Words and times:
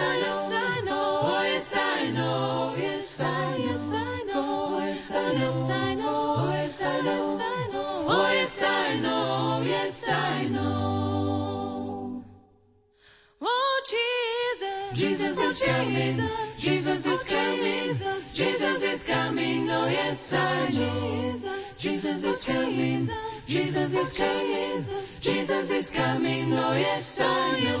yes 0.00 0.52
I 0.52 0.80
know, 0.80 1.20
is 15.50 15.62
coming, 15.62 16.14
Jesus 16.58 17.06
is 17.06 17.24
coming, 17.24 17.92
Jesus 18.34 18.82
is 18.82 19.04
coming, 19.04 19.68
oh 19.68 19.88
yes 19.88 20.32
I 20.32 20.68
know, 20.68 21.34
Jesus 21.78 22.22
is 22.22 22.46
coming, 22.46 23.00
Jesus 23.48 23.94
is 23.94 24.16
coming, 24.16 24.80
Jesus 25.20 25.70
is 25.70 25.90
coming, 25.90 26.52
oh 26.52 26.74
yes 26.74 27.20
I 27.20 27.60
know, 27.60 27.76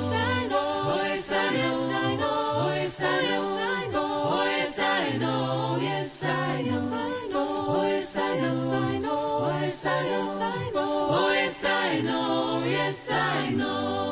oh 0.90 1.02
yes 1.04 1.30
I 1.30 2.16
know, 2.16 2.26
oh 2.58 2.74
yes 2.74 3.00
I 3.00 3.86
know, 3.86 4.22
oh 4.32 4.44
yes 4.44 4.78
I 4.80 5.16
know, 5.16 5.78
yes 5.80 6.22
I 6.24 6.62
know, 7.28 7.66
oh 7.68 7.86
yes 7.86 8.16
I 8.16 8.40
know, 8.40 9.38
oh 9.42 9.60
yes 9.60 9.86
I 9.86 10.70
know, 10.70 11.08
oh 11.10 11.32
yes 11.32 11.64
I 11.64 12.00
know, 12.00 12.64
yes 12.64 13.10
I 13.10 13.50
know. 13.50 14.09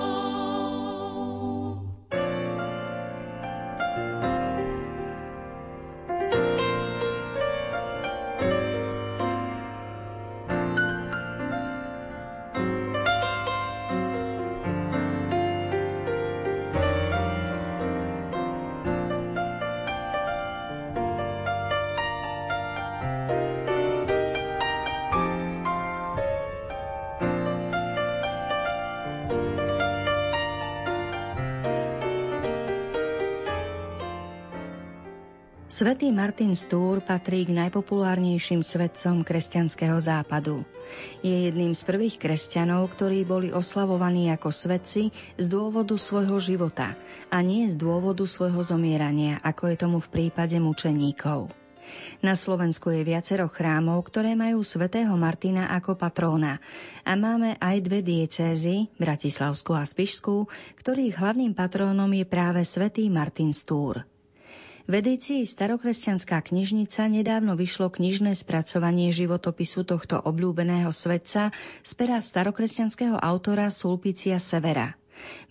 Svetý 35.79 36.11
Martin 36.11 36.59
Stúr 36.59 36.99
patrí 36.99 37.47
k 37.47 37.55
najpopulárnejším 37.55 38.67
svetcom 38.67 39.23
kresťanského 39.23 39.95
západu. 40.03 40.67
Je 41.23 41.47
jedným 41.47 41.71
z 41.71 41.87
prvých 41.87 42.19
kresťanov, 42.19 42.91
ktorí 42.99 43.23
boli 43.23 43.55
oslavovaní 43.55 44.27
ako 44.35 44.51
svetci 44.51 45.15
z 45.39 45.47
dôvodu 45.47 45.95
svojho 45.95 46.35
života 46.43 46.99
a 47.31 47.39
nie 47.47 47.71
z 47.71 47.79
dôvodu 47.79 48.27
svojho 48.27 48.59
zomierania, 48.59 49.39
ako 49.39 49.71
je 49.71 49.77
tomu 49.79 50.03
v 50.03 50.11
prípade 50.11 50.59
mučeníkov. 50.59 51.55
Na 52.27 52.35
Slovensku 52.35 52.91
je 52.91 53.07
viacero 53.07 53.47
chrámov, 53.47 54.03
ktoré 54.03 54.35
majú 54.35 54.67
svätého 54.67 55.15
Martina 55.15 55.71
ako 55.71 55.95
patróna 55.95 56.59
a 57.07 57.15
máme 57.15 57.55
aj 57.63 57.87
dve 57.87 58.03
diecézy, 58.03 58.91
Bratislavskú 58.99 59.79
a 59.79 59.87
Spišskú, 59.87 60.51
ktorých 60.75 61.23
hlavným 61.23 61.55
patrónom 61.55 62.11
je 62.11 62.27
práve 62.27 62.67
svätý 62.67 63.07
Martin 63.07 63.55
Stúr. 63.55 64.18
V 64.89 65.05
edícii 65.05 65.45
Starokresťanská 65.45 66.41
knižnica 66.41 67.13
nedávno 67.13 67.61
vyšlo 67.61 67.93
knižné 67.93 68.33
spracovanie 68.33 69.13
životopisu 69.13 69.85
tohto 69.85 70.17
obľúbeného 70.17 70.89
svetca 70.97 71.53
z 71.85 71.91
pera 71.93 72.17
starokresťanského 72.17 73.21
autora 73.21 73.69
Sulpicia 73.69 74.41
Severa. 74.41 74.97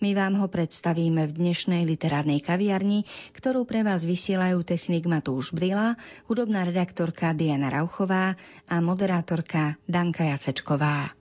My 0.02 0.10
vám 0.18 0.42
ho 0.42 0.50
predstavíme 0.50 1.30
v 1.30 1.38
dnešnej 1.38 1.86
literárnej 1.86 2.42
kaviarni, 2.42 3.06
ktorú 3.38 3.62
pre 3.62 3.86
vás 3.86 4.02
vysielajú 4.02 4.66
technik 4.66 5.06
Matúš 5.06 5.54
Brila, 5.54 5.94
hudobná 6.26 6.66
redaktorka 6.66 7.30
Diana 7.30 7.70
Rauchová 7.70 8.34
a 8.66 8.82
moderátorka 8.82 9.78
Danka 9.86 10.26
Jacečková. 10.34 11.17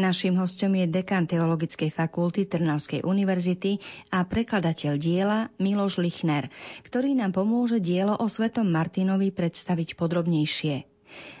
Naším 0.00 0.40
hostom 0.40 0.74
je 0.78 0.86
dekan 0.88 1.28
Teologickej 1.28 1.90
fakulty 1.92 2.48
Trnavskej 2.48 3.04
univerzity 3.04 3.78
a 4.12 4.24
prekladateľ 4.24 4.92
diela 4.96 5.38
Miloš 5.60 6.00
Lichner, 6.00 6.50
ktorý 6.86 7.16
nám 7.16 7.36
pomôže 7.36 7.80
dielo 7.80 8.16
o 8.16 8.26
Svetom 8.28 8.68
Martinovi 8.68 9.30
predstaviť 9.30 9.98
podrobnejšie. 9.98 10.74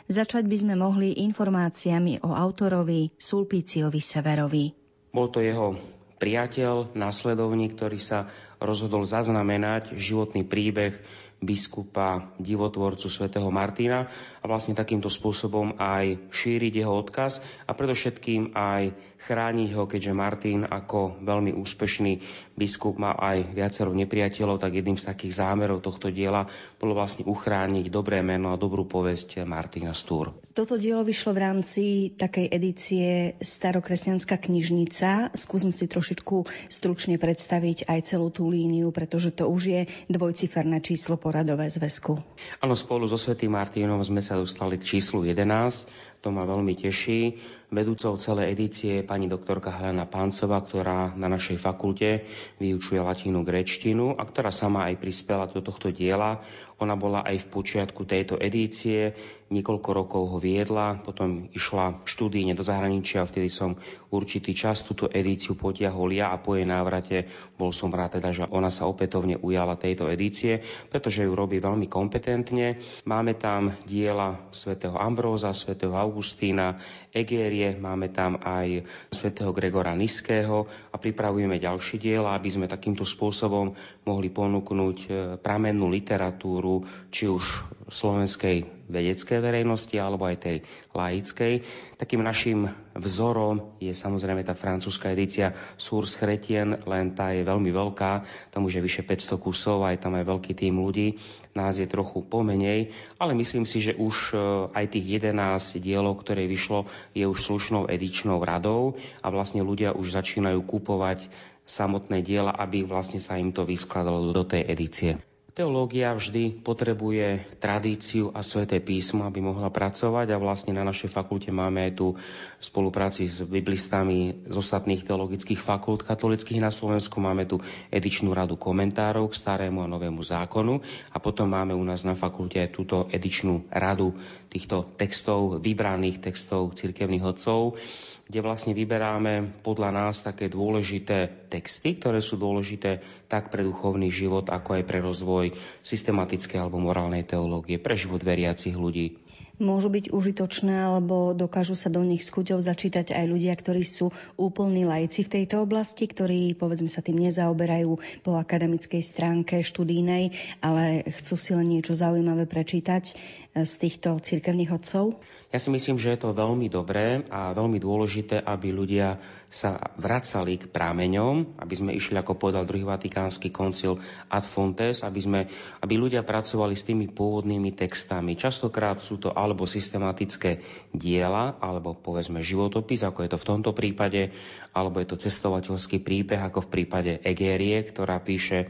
Začať 0.06 0.44
by 0.46 0.56
sme 0.60 0.74
mohli 0.78 1.18
informáciami 1.24 2.22
o 2.22 2.30
autorovi 2.36 3.10
Sulpíciovi 3.16 3.98
Severovi. 3.98 4.64
Bol 5.10 5.30
to 5.32 5.42
jeho 5.42 5.74
priateľ, 6.18 6.94
následovník, 6.94 7.74
ktorý 7.76 7.98
sa 7.98 8.30
rozhodol 8.64 9.04
zaznamenať 9.04 9.94
životný 9.94 10.42
príbeh 10.42 10.96
biskupa, 11.44 12.32
divotvorcu 12.40 13.12
svätého 13.12 13.46
Martina 13.52 14.08
a 14.40 14.44
vlastne 14.48 14.72
takýmto 14.72 15.12
spôsobom 15.12 15.76
aj 15.76 16.32
šíriť 16.32 16.72
jeho 16.80 16.94
odkaz 16.96 17.44
a 17.68 17.76
predovšetkým 17.76 18.56
aj 18.56 18.96
chrániť 19.24 19.70
ho, 19.76 19.84
keďže 19.84 20.12
Martin 20.16 20.60
ako 20.64 21.20
veľmi 21.24 21.52
úspešný 21.56 22.12
biskup 22.56 23.00
má 23.00 23.16
aj 23.16 23.56
viacero 23.56 23.92
nepriateľov, 23.92 24.60
tak 24.60 24.80
jedným 24.80 25.00
z 25.00 25.08
takých 25.08 25.40
zámerov 25.40 25.84
tohto 25.84 26.12
diela 26.12 26.48
bolo 26.80 26.96
vlastne 26.96 27.24
uchrániť 27.28 27.88
dobré 27.88 28.20
meno 28.20 28.52
a 28.52 28.60
dobrú 28.60 28.84
povesť 28.84 29.44
Martina 29.48 29.96
Stúr. 29.96 30.32
Toto 30.52 30.76
dielo 30.76 31.02
vyšlo 31.04 31.36
v 31.36 31.40
rámci 31.40 31.84
takej 32.14 32.46
edície 32.52 33.06
Starokresťanská 33.40 34.38
knižnica. 34.38 35.34
Skúsim 35.34 35.72
si 35.72 35.88
trošičku 35.88 36.68
stručne 36.68 37.16
predstaviť 37.16 37.88
aj 37.88 37.98
celú 38.04 38.28
tú 38.28 38.52
líniu, 38.54 38.94
pretože 38.94 39.34
to 39.34 39.50
už 39.50 39.62
je 39.66 39.80
dvojciferné 40.06 40.78
číslo 40.78 41.18
poradové 41.18 41.66
zväzku. 41.66 42.14
Áno, 42.62 42.78
spolu 42.78 43.10
so 43.10 43.18
Svetým 43.18 43.58
Martinom 43.58 43.98
sme 44.06 44.22
sa 44.22 44.38
dostali 44.38 44.78
k 44.78 44.94
číslu 44.94 45.26
11. 45.26 46.13
To 46.24 46.32
ma 46.32 46.48
veľmi 46.48 46.72
teší. 46.72 47.36
Vedúcou 47.68 48.16
celej 48.16 48.56
edície 48.56 49.02
je 49.02 49.04
pani 49.04 49.28
doktorka 49.28 49.68
Helena 49.68 50.08
Páncová, 50.08 50.62
ktorá 50.64 51.12
na 51.18 51.28
našej 51.28 51.60
fakulte 51.60 52.24
vyučuje 52.56 53.02
latínu 53.02 53.44
grečtinu 53.44 54.16
a 54.16 54.22
ktorá 54.24 54.48
sama 54.48 54.88
aj 54.88 55.04
prispela 55.04 55.44
do 55.50 55.60
tohto 55.60 55.92
diela. 55.92 56.40
Ona 56.78 56.94
bola 56.98 57.22
aj 57.26 57.44
v 57.44 57.50
počiatku 57.50 58.02
tejto 58.02 58.34
edície, 58.38 59.14
niekoľko 59.46 59.90
rokov 59.94 60.22
ho 60.34 60.38
viedla, 60.42 60.98
potom 60.98 61.46
išla 61.54 62.02
štúdíne 62.02 62.58
do 62.58 62.66
zahraničia, 62.66 63.22
vtedy 63.22 63.46
som 63.46 63.78
určitý 64.10 64.50
čas 64.58 64.82
túto 64.82 65.06
edíciu 65.06 65.54
potiahol 65.54 66.10
ja 66.10 66.34
a 66.34 66.42
po 66.42 66.58
jej 66.58 66.66
návrate 66.66 67.30
bol 67.54 67.70
som 67.70 67.94
rád 67.94 68.18
teda, 68.18 68.34
že 68.34 68.44
ona 68.50 68.74
sa 68.74 68.90
opätovne 68.90 69.38
ujala 69.38 69.78
tejto 69.78 70.10
edície, 70.10 70.66
pretože 70.90 71.22
ju 71.22 71.30
robí 71.30 71.62
veľmi 71.62 71.86
kompetentne. 71.86 72.82
Máme 73.06 73.38
tam 73.38 73.70
diela 73.86 74.50
svätého 74.50 74.98
Ambróza, 74.98 75.54
svätého 75.54 75.94
Augustína, 76.14 76.78
Egérie, 77.10 77.74
máme 77.74 78.14
tam 78.14 78.38
aj 78.38 78.86
svätého 79.10 79.50
Gregora 79.50 79.98
Niského 79.98 80.62
a 80.62 80.96
pripravujeme 80.96 81.58
ďalšie 81.58 81.98
diela, 81.98 82.38
aby 82.38 82.46
sme 82.54 82.70
takýmto 82.70 83.02
spôsobom 83.02 83.74
mohli 84.06 84.30
ponúknuť 84.30 84.98
e, 85.02 85.08
pramennú 85.42 85.90
literatúru, 85.90 86.86
či 87.10 87.26
už 87.26 87.66
slovenskej 87.90 88.83
vedeckej 88.88 89.40
verejnosti 89.40 89.96
alebo 89.96 90.28
aj 90.28 90.36
tej 90.40 90.56
laickej. 90.92 91.64
Takým 91.96 92.20
našim 92.20 92.68
vzorom 92.92 93.76
je 93.80 93.90
samozrejme 93.90 94.44
tá 94.44 94.52
francúzska 94.52 95.10
edícia 95.10 95.56
Source 95.80 96.20
Chretien, 96.20 96.76
len 96.84 97.16
tá 97.16 97.32
je 97.32 97.42
veľmi 97.42 97.70
veľká, 97.72 98.12
tam 98.52 98.68
už 98.68 98.78
je 98.78 98.84
vyše 98.84 99.02
500 99.02 99.40
kusov, 99.40 99.82
aj 99.82 100.04
tam 100.04 100.14
je 100.20 100.24
veľký 100.24 100.52
tým 100.52 100.78
ľudí, 100.78 101.16
nás 101.54 101.78
je 101.78 101.86
trochu 101.86 102.22
pomenej, 102.26 102.90
ale 103.16 103.32
myslím 103.38 103.64
si, 103.64 103.78
že 103.80 103.94
už 103.94 104.34
e, 104.34 104.36
aj 104.74 104.84
tých 104.90 105.22
11 105.22 105.78
dielov, 105.78 106.20
ktoré 106.20 106.50
vyšlo, 106.50 106.90
je 107.14 107.24
už 107.24 107.38
slušnou 107.38 107.86
edičnou 107.86 108.42
radou 108.42 108.98
a 109.22 109.30
vlastne 109.30 109.62
ľudia 109.62 109.94
už 109.94 110.12
začínajú 110.12 110.60
kupovať 110.66 111.30
samotné 111.64 112.20
diela, 112.20 112.52
aby 112.52 112.84
vlastne 112.84 113.22
sa 113.22 113.40
im 113.40 113.54
to 113.54 113.64
vyskladalo 113.64 114.34
do 114.34 114.44
tej 114.44 114.62
edície. 114.68 115.33
Teológia 115.54 116.10
vždy 116.10 116.66
potrebuje 116.66 117.46
tradíciu 117.62 118.34
a 118.34 118.42
sveté 118.42 118.82
písmo, 118.82 119.22
aby 119.22 119.38
mohla 119.38 119.70
pracovať 119.70 120.34
a 120.34 120.42
vlastne 120.42 120.74
na 120.74 120.82
našej 120.82 121.06
fakulte 121.06 121.54
máme 121.54 121.78
aj 121.78 121.92
tu 121.94 122.18
v 122.18 122.18
spolupráci 122.58 123.30
s 123.30 123.46
biblistami 123.46 124.50
z 124.50 124.56
ostatných 124.58 125.06
teologických 125.06 125.62
fakult 125.62 126.02
katolických 126.02 126.58
na 126.58 126.74
Slovensku. 126.74 127.22
Máme 127.22 127.46
tu 127.46 127.62
edičnú 127.94 128.34
radu 128.34 128.58
komentárov 128.58 129.30
k 129.30 129.38
starému 129.38 129.86
a 129.86 129.86
novému 129.86 130.26
zákonu 130.26 130.82
a 131.14 131.22
potom 131.22 131.46
máme 131.46 131.70
u 131.70 131.86
nás 131.86 132.02
na 132.02 132.18
fakulte 132.18 132.58
aj 132.58 132.74
túto 132.74 133.06
edičnú 133.14 133.70
radu 133.70 134.10
týchto 134.50 134.90
textov, 134.98 135.62
vybraných 135.62 136.18
textov 136.18 136.74
cirkevných 136.74 137.22
odcov 137.22 137.78
kde 138.24 138.40
vlastne 138.40 138.72
vyberáme 138.72 139.60
podľa 139.60 139.90
nás 139.92 140.24
také 140.24 140.48
dôležité 140.48 141.48
texty, 141.52 142.00
ktoré 142.00 142.24
sú 142.24 142.40
dôležité 142.40 143.04
tak 143.28 143.52
pre 143.52 143.60
duchovný 143.60 144.08
život, 144.08 144.48
ako 144.48 144.80
aj 144.80 144.84
pre 144.88 145.04
rozvoj 145.04 145.52
systematickej 145.84 146.56
alebo 146.56 146.80
morálnej 146.80 147.28
teológie, 147.28 147.76
pre 147.76 147.96
život 147.96 148.24
veriacich 148.24 148.72
ľudí 148.72 149.23
môžu 149.62 149.90
byť 149.90 150.10
užitočné 150.10 150.74
alebo 150.74 151.36
dokážu 151.36 151.78
sa 151.78 151.92
do 151.92 152.02
nich 152.02 152.26
s 152.26 152.30
začítať 152.58 153.14
aj 153.14 153.24
ľudia, 153.30 153.54
ktorí 153.54 153.86
sú 153.86 154.10
úplní 154.34 154.86
lajci 154.86 155.26
v 155.26 155.32
tejto 155.40 155.62
oblasti, 155.62 156.10
ktorí 156.10 156.58
povedzme 156.58 156.90
sa 156.90 157.04
tým 157.04 157.18
nezaoberajú 157.22 158.22
po 158.26 158.38
akademickej 158.38 159.02
stránke 159.02 159.62
študínej, 159.62 160.34
ale 160.58 161.06
chcú 161.22 161.34
si 161.38 161.50
len 161.54 161.70
niečo 161.70 161.94
zaujímavé 161.94 162.50
prečítať 162.50 163.14
z 163.54 163.72
týchto 163.78 164.18
cirkevných 164.18 164.74
odcov? 164.74 165.22
Ja 165.54 165.62
si 165.62 165.70
myslím, 165.70 165.94
že 165.94 166.10
je 166.10 166.26
to 166.26 166.34
veľmi 166.34 166.66
dobré 166.66 167.22
a 167.30 167.54
veľmi 167.54 167.78
dôležité, 167.78 168.42
aby 168.42 168.74
ľudia 168.74 169.22
sa 169.54 169.78
vracali 170.02 170.58
k 170.58 170.66
prámeňom, 170.66 171.62
aby 171.62 171.74
sme 171.78 171.94
išli, 171.94 172.18
ako 172.18 172.34
povedal 172.34 172.66
druhý 172.66 172.82
vatikánsky 172.82 173.54
koncil 173.54 174.02
ad 174.26 174.42
fontes, 174.42 175.06
aby, 175.06 175.20
sme, 175.22 175.40
aby 175.78 175.94
ľudia 175.94 176.26
pracovali 176.26 176.74
s 176.74 176.82
tými 176.82 177.06
pôvodnými 177.14 177.70
textami. 177.70 178.34
Častokrát 178.34 178.98
sú 178.98 179.22
to 179.22 179.30
alebo 179.30 179.62
systematické 179.62 180.58
diela, 180.90 181.54
alebo 181.62 181.94
povedzme 181.94 182.42
životopis, 182.42 183.06
ako 183.06 183.22
je 183.22 183.30
to 183.30 183.38
v 183.38 183.48
tomto 183.54 183.70
prípade, 183.70 184.34
alebo 184.74 184.98
je 184.98 185.06
to 185.14 185.22
cestovateľský 185.22 186.02
príbeh, 186.02 186.42
ako 186.42 186.66
v 186.66 186.72
prípade 186.74 187.12
Egérie, 187.22 187.78
ktorá 187.86 188.18
píše 188.18 188.66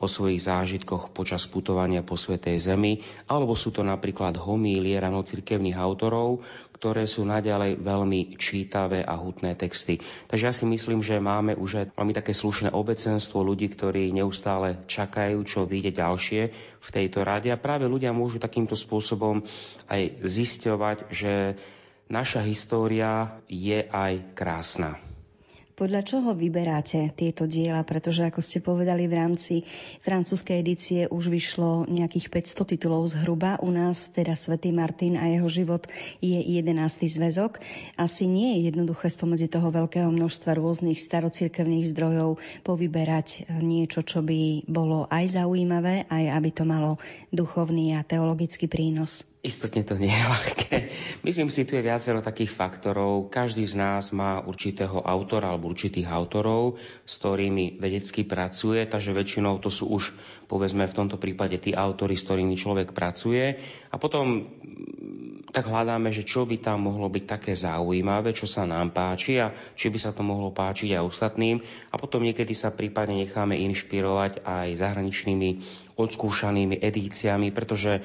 o 0.00 0.08
svojich 0.08 0.40
zážitkoch 0.40 1.12
počas 1.12 1.44
putovania 1.44 2.00
po 2.00 2.16
Svetej 2.16 2.56
Zemi, 2.56 3.04
alebo 3.28 3.52
sú 3.52 3.68
to 3.68 3.84
napríklad 3.84 4.40
homílie 4.40 4.96
ranocirkevných 4.96 5.76
autorov, 5.76 6.40
ktoré 6.80 7.04
sú 7.04 7.28
naďalej 7.28 7.76
veľmi 7.76 8.40
čítavé 8.40 9.04
a 9.04 9.12
hutné 9.20 9.52
texty. 9.52 10.00
Takže 10.32 10.44
ja 10.48 10.54
si 10.56 10.64
myslím, 10.64 11.04
že 11.04 11.20
máme 11.20 11.52
už 11.52 11.70
aj 11.76 11.86
veľmi 11.92 12.16
také 12.16 12.32
slušné 12.32 12.72
obecenstvo 12.72 13.44
ľudí, 13.44 13.68
ktorí 13.68 14.08
neustále 14.16 14.80
čakajú, 14.88 15.44
čo 15.44 15.68
vyjde 15.68 16.00
ďalšie 16.00 16.42
v 16.80 16.88
tejto 16.88 17.20
rade. 17.20 17.52
A 17.52 17.60
práve 17.60 17.84
ľudia 17.84 18.16
môžu 18.16 18.40
takýmto 18.40 18.72
spôsobom 18.72 19.44
aj 19.92 20.24
zisťovať, 20.24 21.12
že 21.12 21.60
naša 22.08 22.40
história 22.48 23.36
je 23.44 23.84
aj 23.84 24.32
krásna. 24.32 24.96
Podľa 25.80 26.04
čoho 26.04 26.36
vyberáte 26.36 27.08
tieto 27.16 27.48
diela? 27.48 27.80
Pretože, 27.88 28.28
ako 28.28 28.44
ste 28.44 28.60
povedali, 28.60 29.08
v 29.08 29.16
rámci 29.16 29.54
francúzskej 30.04 30.60
edície 30.60 31.08
už 31.08 31.32
vyšlo 31.32 31.88
nejakých 31.88 32.28
500 32.52 32.76
titulov 32.76 33.08
zhruba. 33.08 33.56
U 33.64 33.72
nás 33.72 34.12
teda 34.12 34.36
Svetý 34.36 34.76
Martin 34.76 35.16
a 35.16 35.24
jeho 35.32 35.48
život 35.48 35.88
je 36.20 36.36
11. 36.36 36.76
zväzok. 37.00 37.64
Asi 37.96 38.28
nie 38.28 38.60
je 38.60 38.68
jednoduché 38.68 39.08
spomedzi 39.08 39.48
toho 39.48 39.72
veľkého 39.72 40.12
množstva 40.12 40.60
rôznych 40.60 41.00
starocirkevných 41.00 41.88
zdrojov 41.96 42.36
povyberať 42.60 43.48
niečo, 43.64 44.04
čo 44.04 44.20
by 44.20 44.68
bolo 44.68 45.08
aj 45.08 45.32
zaujímavé, 45.40 46.04
aj 46.12 46.24
aby 46.28 46.50
to 46.52 46.68
malo 46.68 47.00
duchovný 47.32 47.96
a 47.96 48.04
teologický 48.04 48.68
prínos. 48.68 49.29
Istotne 49.40 49.88
to 49.88 49.96
nie 49.96 50.12
je 50.12 50.26
ľahké. 50.28 50.72
Myslím 51.24 51.48
si, 51.48 51.64
tu 51.64 51.72
je 51.72 51.80
viacero 51.80 52.20
takých 52.20 52.52
faktorov. 52.52 53.32
Každý 53.32 53.64
z 53.64 53.72
nás 53.80 54.12
má 54.12 54.44
určitého 54.44 55.00
autora 55.00 55.48
alebo 55.48 55.72
určitých 55.72 56.12
autorov, 56.12 56.76
s 57.08 57.16
ktorými 57.16 57.80
vedecky 57.80 58.28
pracuje, 58.28 58.84
takže 58.84 59.16
väčšinou 59.16 59.56
to 59.56 59.72
sú 59.72 59.88
už, 59.96 60.12
povedzme, 60.44 60.84
v 60.84 60.92
tomto 60.92 61.16
prípade 61.16 61.56
tí 61.56 61.72
autory, 61.72 62.20
s 62.20 62.28
ktorými 62.28 62.52
človek 62.52 62.92
pracuje. 62.92 63.56
A 63.88 63.96
potom 63.96 64.44
mm, 64.44 65.48
tak 65.56 65.72
hľadáme, 65.72 66.12
že 66.12 66.28
čo 66.28 66.44
by 66.44 66.60
tam 66.60 66.92
mohlo 66.92 67.08
byť 67.08 67.24
také 67.24 67.56
zaujímavé, 67.56 68.36
čo 68.36 68.44
sa 68.44 68.68
nám 68.68 68.92
páči 68.92 69.40
a 69.40 69.56
či 69.72 69.88
by 69.88 69.96
sa 69.96 70.12
to 70.12 70.20
mohlo 70.20 70.52
páčiť 70.52 71.00
aj 71.00 71.08
ostatným. 71.08 71.64
A 71.88 71.96
potom 71.96 72.20
niekedy 72.28 72.52
sa 72.52 72.76
prípadne 72.76 73.24
necháme 73.24 73.56
inšpirovať 73.56 74.44
aj 74.44 74.68
zahraničnými 74.84 75.50
odskúšanými 75.96 76.76
edíciami, 76.76 77.48
pretože 77.56 78.04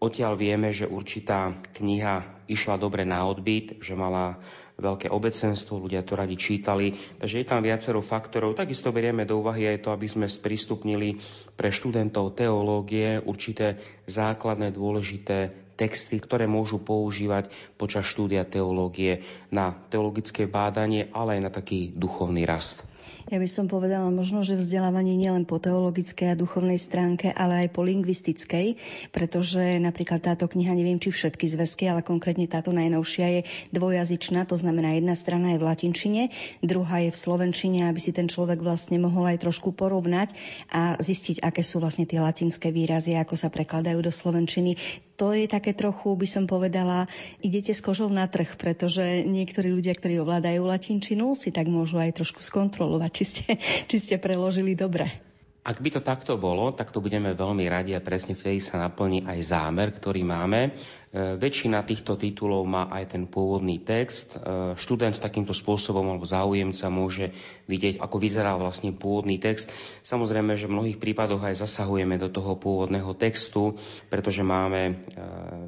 Odtiaľ 0.00 0.32
vieme, 0.32 0.72
že 0.72 0.88
určitá 0.88 1.52
kniha 1.76 2.48
išla 2.48 2.80
dobre 2.80 3.04
na 3.04 3.20
odbyt, 3.28 3.84
že 3.84 3.92
mala 3.92 4.40
veľké 4.80 5.12
obecenstvo, 5.12 5.76
ľudia 5.76 6.00
to 6.00 6.16
radi 6.16 6.40
čítali, 6.40 6.96
takže 7.20 7.44
je 7.44 7.46
tam 7.46 7.60
viacero 7.60 8.00
faktorov. 8.00 8.56
Takisto 8.56 8.96
berieme 8.96 9.28
do 9.28 9.44
úvahy 9.44 9.68
aj 9.68 9.84
to, 9.84 9.92
aby 9.92 10.08
sme 10.08 10.24
sprístupnili 10.24 11.20
pre 11.52 11.68
študentov 11.68 12.32
teológie 12.32 13.20
určité 13.20 13.76
základné 14.08 14.72
dôležité 14.72 15.52
texty, 15.76 16.16
ktoré 16.16 16.48
môžu 16.48 16.80
používať 16.80 17.52
počas 17.76 18.08
štúdia 18.08 18.48
teológie 18.48 19.20
na 19.52 19.76
teologické 19.92 20.48
bádanie, 20.48 21.12
ale 21.12 21.36
aj 21.36 21.40
na 21.44 21.52
taký 21.52 21.92
duchovný 21.92 22.48
rast. 22.48 22.89
Ja 23.30 23.38
by 23.38 23.46
som 23.46 23.70
povedala 23.70 24.10
možno, 24.10 24.42
že 24.42 24.58
vzdelávanie 24.58 25.14
nielen 25.14 25.46
po 25.46 25.62
teologickej 25.62 26.34
a 26.34 26.38
duchovnej 26.38 26.82
stránke, 26.82 27.30
ale 27.30 27.62
aj 27.62 27.68
po 27.70 27.86
lingvistickej, 27.86 28.74
pretože 29.14 29.78
napríklad 29.78 30.18
táto 30.18 30.50
kniha, 30.50 30.74
neviem 30.74 30.98
či 30.98 31.14
všetky 31.14 31.46
zväzky, 31.46 31.86
ale 31.86 32.02
konkrétne 32.02 32.50
táto 32.50 32.74
najnovšia 32.74 33.26
je 33.30 33.40
dvojazyčná, 33.70 34.50
to 34.50 34.58
znamená 34.58 34.98
jedna 34.98 35.14
strana 35.14 35.54
je 35.54 35.62
v 35.62 35.66
latinčine, 35.70 36.22
druhá 36.58 37.06
je 37.06 37.14
v 37.14 37.22
slovenčine, 37.22 37.86
aby 37.86 38.02
si 38.02 38.10
ten 38.10 38.26
človek 38.26 38.66
vlastne 38.66 38.98
mohol 38.98 39.30
aj 39.30 39.46
trošku 39.46 39.78
porovnať 39.78 40.34
a 40.66 40.98
zistiť, 40.98 41.46
aké 41.46 41.62
sú 41.62 41.78
vlastne 41.78 42.10
tie 42.10 42.18
latinské 42.18 42.74
výrazy, 42.74 43.14
ako 43.14 43.38
sa 43.38 43.46
prekladajú 43.46 44.02
do 44.02 44.10
slovenčiny. 44.10 44.74
To 45.22 45.30
je 45.36 45.46
také 45.46 45.76
trochu, 45.76 46.16
by 46.16 46.26
som 46.26 46.50
povedala, 46.50 47.06
idete 47.44 47.76
s 47.76 47.84
kožou 47.84 48.10
na 48.10 48.24
trh, 48.24 48.56
pretože 48.56 49.22
niektorí 49.22 49.68
ľudia, 49.68 49.92
ktorí 49.92 50.18
ovládajú 50.18 50.64
latinčinu, 50.64 51.36
si 51.36 51.52
tak 51.52 51.68
môžu 51.68 52.00
aj 52.00 52.16
trošku 52.16 52.40
skontrolovať, 52.40 53.19
či 53.20 53.24
ste, 53.28 53.60
či 53.84 53.96
ste 54.00 54.16
preložili 54.16 54.72
dobre. 54.72 55.28
Ak 55.60 55.76
by 55.84 55.92
to 55.92 56.00
takto 56.00 56.40
bolo, 56.40 56.72
tak 56.72 56.88
to 56.88 57.04
budeme 57.04 57.36
veľmi 57.36 57.68
radi 57.68 57.92
a 57.92 58.00
presne 58.00 58.32
vtedy 58.32 58.64
sa 58.64 58.80
naplní 58.80 59.28
aj 59.28 59.44
zámer, 59.44 59.92
ktorý 59.92 60.24
máme. 60.24 60.72
E, 61.12 61.36
väčšina 61.36 61.84
týchto 61.84 62.16
titulov 62.16 62.64
má 62.64 62.88
aj 62.88 63.12
ten 63.12 63.28
pôvodný 63.28 63.76
text. 63.76 64.40
E, 64.40 64.72
študent 64.80 65.20
takýmto 65.20 65.52
spôsobom 65.52 66.00
alebo 66.08 66.24
záujemca 66.24 66.88
môže 66.88 67.36
vidieť, 67.68 68.00
ako 68.00 68.16
vyzerá 68.16 68.56
vlastne 68.56 68.96
pôvodný 68.96 69.36
text. 69.36 69.68
Samozrejme, 70.00 70.56
že 70.56 70.64
v 70.64 70.80
mnohých 70.80 70.96
prípadoch 70.96 71.44
aj 71.44 71.60
zasahujeme 71.60 72.16
do 72.16 72.32
toho 72.32 72.56
pôvodného 72.56 73.12
textu, 73.20 73.76
pretože 74.08 74.40
máme 74.40 74.80
e, 74.80 74.92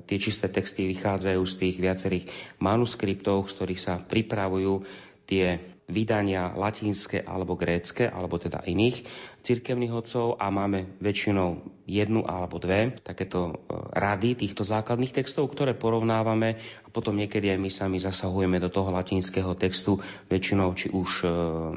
tie 0.08 0.16
čisté 0.16 0.48
texty 0.48 0.88
vychádzajú 0.88 1.44
z 1.44 1.54
tých 1.60 1.76
viacerých 1.76 2.24
manuskriptov, 2.64 3.44
z 3.44 3.60
ktorých 3.60 3.80
sa 3.84 4.00
pripravujú 4.00 4.88
tie 5.28 5.71
vydania 5.92 6.56
latinské 6.56 7.20
alebo 7.22 7.54
grécke, 7.54 8.08
alebo 8.08 8.40
teda 8.40 8.64
iných 8.64 9.04
cirkevných 9.42 9.92
odcov 9.92 10.38
a 10.38 10.46
máme 10.54 10.96
väčšinou 11.02 11.82
jednu 11.82 12.22
alebo 12.22 12.62
dve 12.62 12.94
takéto 13.02 13.50
e, 13.50 13.52
rady 13.98 14.38
týchto 14.38 14.62
základných 14.62 15.10
textov, 15.10 15.50
ktoré 15.50 15.74
porovnávame 15.74 16.56
a 16.86 16.88
potom 16.94 17.18
niekedy 17.18 17.50
aj 17.50 17.58
my 17.58 17.70
sami 17.70 17.98
zasahujeme 17.98 18.62
do 18.62 18.70
toho 18.70 18.94
latinského 18.94 19.58
textu, 19.58 19.98
väčšinou 20.30 20.78
či 20.78 20.94
už 20.94 21.10
e, 21.22 21.28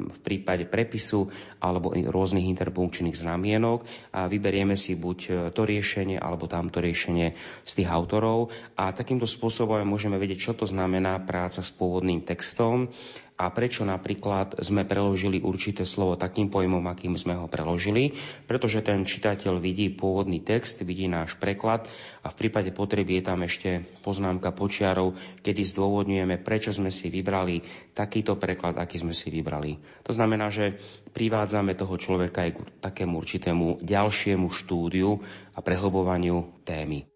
v 0.06 0.18
prípade 0.22 0.70
prepisu 0.70 1.28
alebo 1.58 1.90
rôznych 1.92 2.46
interpunkčných 2.46 3.18
znamienok. 3.18 3.82
A 4.14 4.30
vyberieme 4.30 4.78
si 4.78 4.94
buď 4.94 5.18
e, 5.26 5.30
to 5.50 5.66
riešenie 5.66 6.22
alebo 6.22 6.46
tamto 6.46 6.78
riešenie 6.78 7.34
z 7.66 7.72
tých 7.74 7.90
autorov. 7.90 8.54
A 8.78 8.94
takýmto 8.94 9.26
spôsobom 9.26 9.82
môžeme 9.82 10.16
vedieť, 10.22 10.38
čo 10.38 10.52
to 10.54 10.70
znamená 10.70 11.18
práca 11.26 11.66
s 11.66 11.74
pôvodným 11.74 12.22
textom 12.22 12.94
a 13.36 13.52
prečo 13.52 13.84
napríklad 13.84 14.64
sme 14.64 14.88
preložili 14.88 15.44
určité 15.44 15.84
slovo 15.84 16.16
takým 16.16 16.48
pojmom, 16.48 16.80
akým 16.88 17.12
sme 17.20 17.36
ho 17.36 17.44
preložili, 17.56 18.12
pretože 18.44 18.84
ten 18.84 19.08
čitateľ 19.08 19.56
vidí 19.56 19.88
pôvodný 19.88 20.44
text, 20.44 20.84
vidí 20.84 21.08
náš 21.08 21.40
preklad 21.40 21.88
a 22.20 22.28
v 22.28 22.36
prípade 22.36 22.68
potreby 22.76 23.18
je 23.18 23.24
tam 23.24 23.40
ešte 23.48 23.88
poznámka 24.04 24.52
počiarov, 24.52 25.16
kedy 25.40 25.64
zdôvodňujeme, 25.64 26.36
prečo 26.44 26.76
sme 26.76 26.92
si 26.92 27.08
vybrali 27.08 27.64
takýto 27.96 28.36
preklad, 28.36 28.76
aký 28.76 29.00
sme 29.00 29.16
si 29.16 29.32
vybrali. 29.32 29.80
To 30.04 30.12
znamená, 30.12 30.52
že 30.52 30.76
privádzame 31.16 31.72
toho 31.72 31.96
človeka 31.96 32.44
aj 32.44 32.50
k 32.52 32.58
takému 32.84 33.16
určitému 33.16 33.80
ďalšiemu 33.80 34.52
štúdiu 34.52 35.16
a 35.56 35.64
prehlbovaniu 35.64 36.60
témy. 36.68 37.15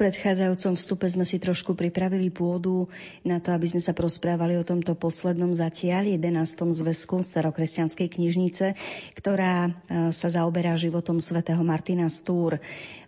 predchádzajúcom 0.00 0.80
vstupe 0.80 1.04
sme 1.12 1.28
si 1.28 1.36
trošku 1.36 1.76
pripravili 1.76 2.32
pôdu 2.32 2.88
na 3.20 3.36
to, 3.36 3.52
aby 3.52 3.68
sme 3.68 3.84
sa 3.84 3.92
prosprávali 3.92 4.56
o 4.56 4.64
tomto 4.64 4.96
poslednom 4.96 5.52
zatiaľ 5.52 6.16
11. 6.16 6.40
zväzku 6.56 7.20
starokresťanskej 7.20 8.08
knižnice, 8.08 8.66
ktorá 9.12 9.68
e, 9.68 9.70
sa 10.16 10.32
zaoberá 10.32 10.72
životom 10.80 11.20
svätého 11.20 11.60
Martina 11.60 12.08
Stúr. 12.08 12.56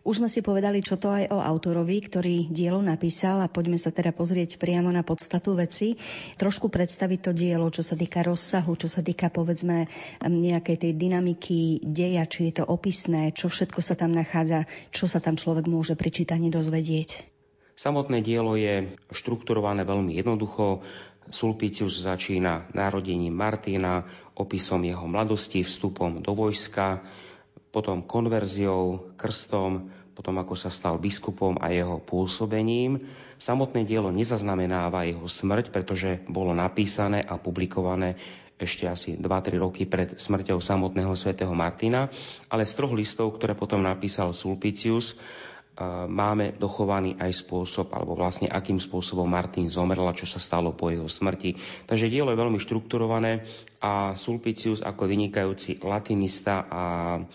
Už 0.03 0.19
sme 0.19 0.27
si 0.27 0.43
povedali, 0.43 0.83
čo 0.83 0.99
to 0.99 1.15
aj 1.15 1.31
o 1.31 1.39
autorovi, 1.39 2.03
ktorý 2.03 2.51
dielo 2.51 2.83
napísal 2.83 3.39
a 3.39 3.47
poďme 3.47 3.79
sa 3.79 3.95
teda 3.95 4.11
pozrieť 4.11 4.59
priamo 4.59 4.91
na 4.91 5.07
podstatu 5.07 5.55
veci. 5.55 5.95
Trošku 6.43 6.75
predstaviť 6.75 7.19
to 7.23 7.31
dielo, 7.31 7.71
čo 7.71 7.87
sa 7.87 7.95
týka 7.95 8.27
rozsahu, 8.27 8.75
čo 8.75 8.91
sa 8.91 8.99
týka 8.99 9.31
povedzme 9.31 9.87
nejakej 10.27 10.77
tej 10.77 10.93
dynamiky 10.99 11.87
deja, 11.87 12.27
či 12.27 12.51
je 12.51 12.59
to 12.59 12.65
opisné, 12.67 13.31
čo 13.31 13.47
všetko 13.47 13.79
sa 13.79 13.95
tam 13.95 14.11
nachádza, 14.11 14.67
čo 14.91 15.07
sa 15.07 15.23
tam 15.23 15.39
človek 15.39 15.71
môže 15.71 15.95
pri 15.95 16.11
čítaní 16.11 16.51
dozvedieť. 16.51 16.82
Samotné 17.73 18.21
dielo 18.23 18.55
je 18.55 18.95
štrukturované 19.11 19.83
veľmi 19.83 20.13
jednoducho. 20.15 20.85
Sulpicius 21.33 22.03
začína 22.03 22.69
narodením 22.75 23.33
Martina, 23.33 24.05
opisom 24.35 24.83
jeho 24.83 25.07
mladosti, 25.07 25.63
vstupom 25.63 26.21
do 26.21 26.35
vojska, 26.35 27.01
potom 27.73 28.05
konverziou, 28.05 29.15
krstom, 29.17 29.89
potom 30.13 30.37
ako 30.37 30.55
sa 30.59 30.69
stal 30.69 31.01
biskupom 31.01 31.57
a 31.57 31.73
jeho 31.73 31.97
pôsobením. 32.05 33.01
Samotné 33.41 33.89
dielo 33.89 34.13
nezaznamenáva 34.13 35.09
jeho 35.09 35.25
smrť, 35.25 35.73
pretože 35.73 36.21
bolo 36.29 36.53
napísané 36.53 37.25
a 37.25 37.41
publikované 37.41 38.21
ešte 38.61 38.87
asi 38.87 39.19
2-3 39.19 39.59
roky 39.59 39.83
pred 39.89 40.21
smrťou 40.21 40.63
samotného 40.63 41.17
svätého 41.19 41.51
Martina, 41.51 42.13
ale 42.47 42.63
z 42.63 42.79
troch 42.79 42.95
listov, 42.95 43.35
ktoré 43.35 43.59
potom 43.59 43.83
napísal 43.83 44.31
Sulpicius, 44.31 45.19
máme 46.09 46.53
dochovaný 46.61 47.17
aj 47.17 47.33
spôsob, 47.33 47.97
alebo 47.97 48.13
vlastne 48.13 48.45
akým 48.45 48.77
spôsobom 48.77 49.25
Martin 49.25 49.73
zomrel 49.73 50.05
a 50.05 50.13
čo 50.13 50.29
sa 50.29 50.37
stalo 50.37 50.77
po 50.77 50.93
jeho 50.93 51.09
smrti. 51.09 51.57
Takže 51.89 52.13
dielo 52.13 52.29
je 52.29 52.41
veľmi 52.45 52.61
štrukturované 52.61 53.49
a 53.81 54.13
Sulpicius 54.13 54.85
ako 54.85 55.09
vynikajúci 55.09 55.81
latinista 55.81 56.69
a 56.69 56.83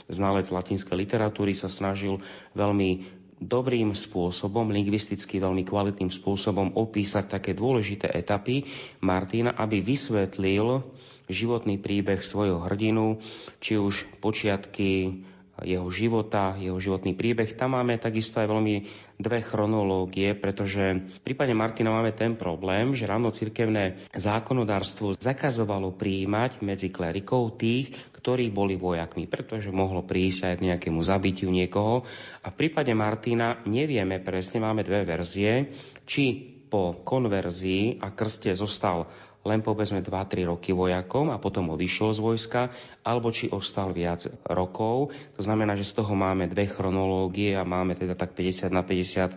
znalec 0.05 0.53
latinskej 0.53 0.93
literatúry 0.93 1.57
sa 1.57 1.65
snažil 1.65 2.21
veľmi 2.53 3.17
dobrým 3.37 3.93
spôsobom, 3.93 4.69
lingvisticky 4.73 5.37
veľmi 5.37 5.61
kvalitným 5.61 6.09
spôsobom 6.09 6.73
opísať 6.73 7.37
také 7.37 7.51
dôležité 7.53 8.09
etapy 8.09 8.65
Martina, 9.01 9.53
aby 9.53 9.81
vysvetlil 9.81 10.81
životný 11.29 11.77
príbeh 11.77 12.23
svojho 12.23 12.63
hrdinu, 12.65 13.21
či 13.61 13.77
už 13.77 14.09
počiatky 14.23 15.21
jeho 15.65 15.89
života, 15.89 16.53
jeho 16.59 16.77
životný 16.77 17.17
príbeh. 17.17 17.49
Tam 17.57 17.73
máme 17.73 17.97
takisto 17.97 18.37
aj 18.37 18.47
veľmi 18.49 18.75
dve 19.17 19.39
chronológie, 19.41 20.37
pretože 20.37 21.01
v 21.01 21.19
prípade 21.25 21.49
Martina 21.57 21.89
máme 21.89 22.13
ten 22.13 22.37
problém, 22.37 22.93
že 22.93 23.09
ráno 23.09 23.33
cirkevné 23.33 23.97
zákonodárstvo 24.13 25.17
zakazovalo 25.17 25.97
prijímať 25.97 26.61
medzi 26.61 26.93
klerikov 26.93 27.57
tých, 27.57 27.97
ktorí 28.13 28.53
boli 28.53 28.77
vojakmi, 28.77 29.25
pretože 29.25 29.73
mohlo 29.73 30.05
prísť 30.05 30.53
aj 30.53 30.55
k 30.61 30.65
nejakému 30.73 31.01
zabitiu 31.01 31.49
niekoho. 31.49 32.05
A 32.45 32.53
v 32.53 32.57
prípade 32.59 32.93
Martina 32.93 33.57
nevieme 33.65 34.21
presne, 34.21 34.61
máme 34.61 34.85
dve 34.85 35.07
verzie, 35.07 35.73
či 36.05 36.53
po 36.67 36.99
konverzii 37.07 38.03
a 38.03 38.11
krste 38.11 38.51
zostal 38.59 39.07
len 39.47 39.63
povedzme 39.63 40.03
2-3 40.03 40.51
roky 40.51 40.75
vojakom 40.75 41.31
a 41.31 41.39
potom 41.39 41.71
odišiel 41.71 42.11
z 42.11 42.19
vojska, 42.19 42.61
alebo 43.07 43.31
či 43.31 43.47
ostal 43.47 43.95
viac 43.95 44.27
rokov. 44.43 45.15
To 45.39 45.41
znamená, 45.41 45.79
že 45.79 45.87
z 45.87 46.03
toho 46.03 46.11
máme 46.19 46.51
dve 46.51 46.67
chronológie 46.67 47.55
a 47.55 47.63
máme 47.63 47.95
teda 47.95 48.19
tak 48.19 48.35
50 48.35 48.67
na 48.75 48.83
50 48.83 49.31
e, 49.31 49.35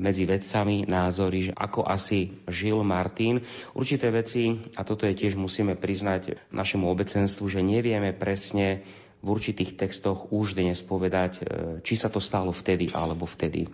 medzi 0.00 0.24
vedcami 0.24 0.88
názory, 0.88 1.52
že 1.52 1.52
ako 1.52 1.84
asi 1.84 2.40
žil 2.48 2.80
Martin. 2.80 3.44
Určité 3.76 4.08
veci, 4.08 4.56
a 4.74 4.82
toto 4.88 5.04
je 5.04 5.12
tiež 5.12 5.36
musíme 5.36 5.76
priznať 5.76 6.48
našemu 6.48 6.88
obecenstvu, 6.88 7.44
že 7.44 7.60
nevieme 7.60 8.16
presne 8.16 8.88
v 9.18 9.26
určitých 9.34 9.74
textoch 9.74 10.30
už 10.30 10.54
dnes 10.54 10.78
povedať, 10.80 11.32
e, 11.38 11.42
či 11.84 11.94
sa 11.98 12.08
to 12.08 12.22
stalo 12.22 12.54
vtedy 12.54 12.88
alebo 12.94 13.26
vtedy. 13.28 13.68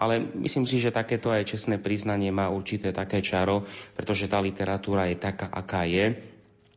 Ale 0.00 0.22
myslím 0.42 0.66
si, 0.66 0.82
že 0.82 0.94
takéto 0.94 1.30
aj 1.30 1.48
čestné 1.48 1.76
priznanie 1.78 2.32
má 2.34 2.48
určité 2.50 2.90
také 2.90 3.22
čaro, 3.22 3.64
pretože 3.94 4.26
tá 4.26 4.40
literatúra 4.42 5.06
je 5.08 5.16
taká, 5.16 5.46
aká 5.52 5.86
je. 5.86 6.16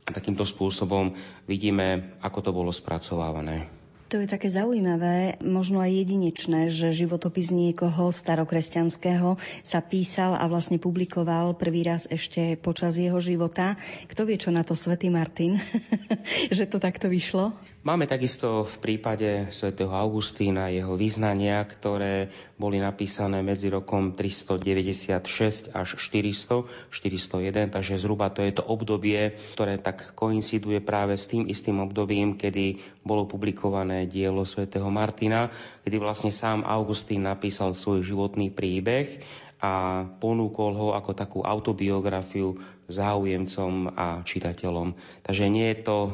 A 0.05 0.13
takýmto 0.13 0.45
spôsobom 0.45 1.17
vidíme, 1.49 2.13
ako 2.21 2.39
to 2.45 2.51
bolo 2.53 2.69
spracovávané. 2.69 3.85
To 4.13 4.21
je 4.21 4.29
také 4.29 4.53
zaujímavé, 4.53 5.41
možno 5.41 5.81
aj 5.81 5.89
jedinečné, 5.89 6.69
že 6.69 6.93
životopis 6.93 7.49
niekoho 7.49 8.13
starokresťanského 8.13 9.41
sa 9.65 9.79
písal 9.81 10.37
a 10.37 10.45
vlastne 10.45 10.77
publikoval 10.77 11.57
prvý 11.57 11.81
raz 11.81 12.05
ešte 12.05 12.53
počas 12.53 13.01
jeho 13.01 13.17
života. 13.17 13.81
Kto 14.05 14.29
vie, 14.29 14.37
čo 14.37 14.53
na 14.53 14.61
to 14.61 14.77
svätý 14.77 15.09
Martin, 15.09 15.57
že 16.53 16.69
to 16.69 16.77
takto 16.77 17.09
vyšlo? 17.09 17.57
Máme 17.85 18.09
takisto 18.09 18.65
v 18.65 18.75
prípade 18.81 19.53
svätého 19.53 19.93
Augustína 19.93 20.73
jeho 20.73 20.97
vyznania, 20.97 21.61
ktoré 21.61 22.33
boli 22.57 22.81
napísané 22.81 23.45
medzi 23.45 23.69
rokom 23.69 24.17
396 24.17 25.69
až 25.69 25.93
400, 25.93 26.65
401, 26.89 27.69
takže 27.69 28.01
zhruba 28.01 28.33
to 28.33 28.41
je 28.41 28.57
to 28.57 28.65
obdobie, 28.65 29.37
ktoré 29.53 29.77
tak 29.77 30.17
koinciduje 30.17 30.81
práve 30.81 31.13
s 31.13 31.29
tým 31.29 31.45
istým 31.45 31.77
obdobím, 31.77 32.33
kedy 32.33 32.81
bolo 33.05 33.29
publikované 33.29 34.09
dielo 34.09 34.49
svätého 34.49 34.89
Martina, 34.89 35.53
kedy 35.85 36.01
vlastne 36.01 36.33
sám 36.33 36.65
Augustín 36.65 37.29
napísal 37.29 37.77
svoj 37.77 38.01
životný 38.01 38.49
príbeh 38.49 39.21
a 39.59 40.03
ponúkol 40.19 40.71
ho 40.75 40.87
ako 40.91 41.11
takú 41.15 41.39
autobiografiu 41.39 42.59
záujemcom 42.85 43.89
a 43.97 44.21
čitateľom. 44.21 44.93
Takže 45.25 45.45
nie 45.49 45.73
je 45.73 45.77
to, 45.81 45.97
e, 46.05 46.09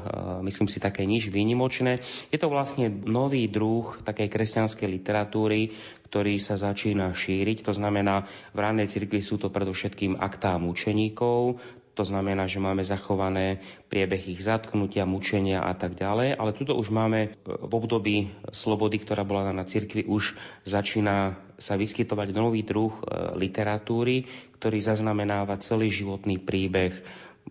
myslím 0.48 0.72
si, 0.72 0.80
také 0.80 1.04
nič 1.04 1.28
výnimočné. 1.28 2.00
Je 2.32 2.40
to 2.40 2.48
vlastne 2.48 2.88
nový 3.04 3.52
druh 3.52 4.00
takej 4.08 4.32
kresťanskej 4.32 4.88
literatúry, 4.88 5.76
ktorý 6.08 6.40
sa 6.40 6.56
začína 6.56 7.12
šíriť. 7.12 7.68
To 7.68 7.74
znamená, 7.76 8.24
v 8.56 8.60
rannej 8.60 8.88
cirkvi 8.88 9.20
sú 9.20 9.36
to 9.36 9.52
predovšetkým 9.52 10.16
aktá 10.20 10.56
mučeníkov, 10.56 11.60
to 11.92 12.08
znamená, 12.08 12.48
že 12.48 12.64
máme 12.64 12.88
zachované 12.88 13.60
priebeh 13.92 14.32
ich 14.32 14.40
zatknutia, 14.40 15.04
mučenia 15.04 15.60
a 15.68 15.76
tak 15.76 16.00
ďalej, 16.00 16.40
ale 16.40 16.56
tuto 16.56 16.80
už 16.80 16.88
máme 16.88 17.36
v 17.44 17.74
období 17.76 18.32
slobody, 18.56 19.04
ktorá 19.04 19.28
bola 19.28 19.52
na 19.52 19.68
cirkvi, 19.68 20.08
už 20.08 20.40
začína 20.64 21.36
sa 21.60 21.76
vyskytovať 21.76 22.32
nový 22.32 22.64
druh 22.64 22.96
e, 22.96 23.02
literatúry, 23.36 24.26
ktorý 24.58 24.80
zaznamenáva 24.80 25.60
celý 25.60 25.92
životný 25.92 26.40
príbeh 26.40 26.96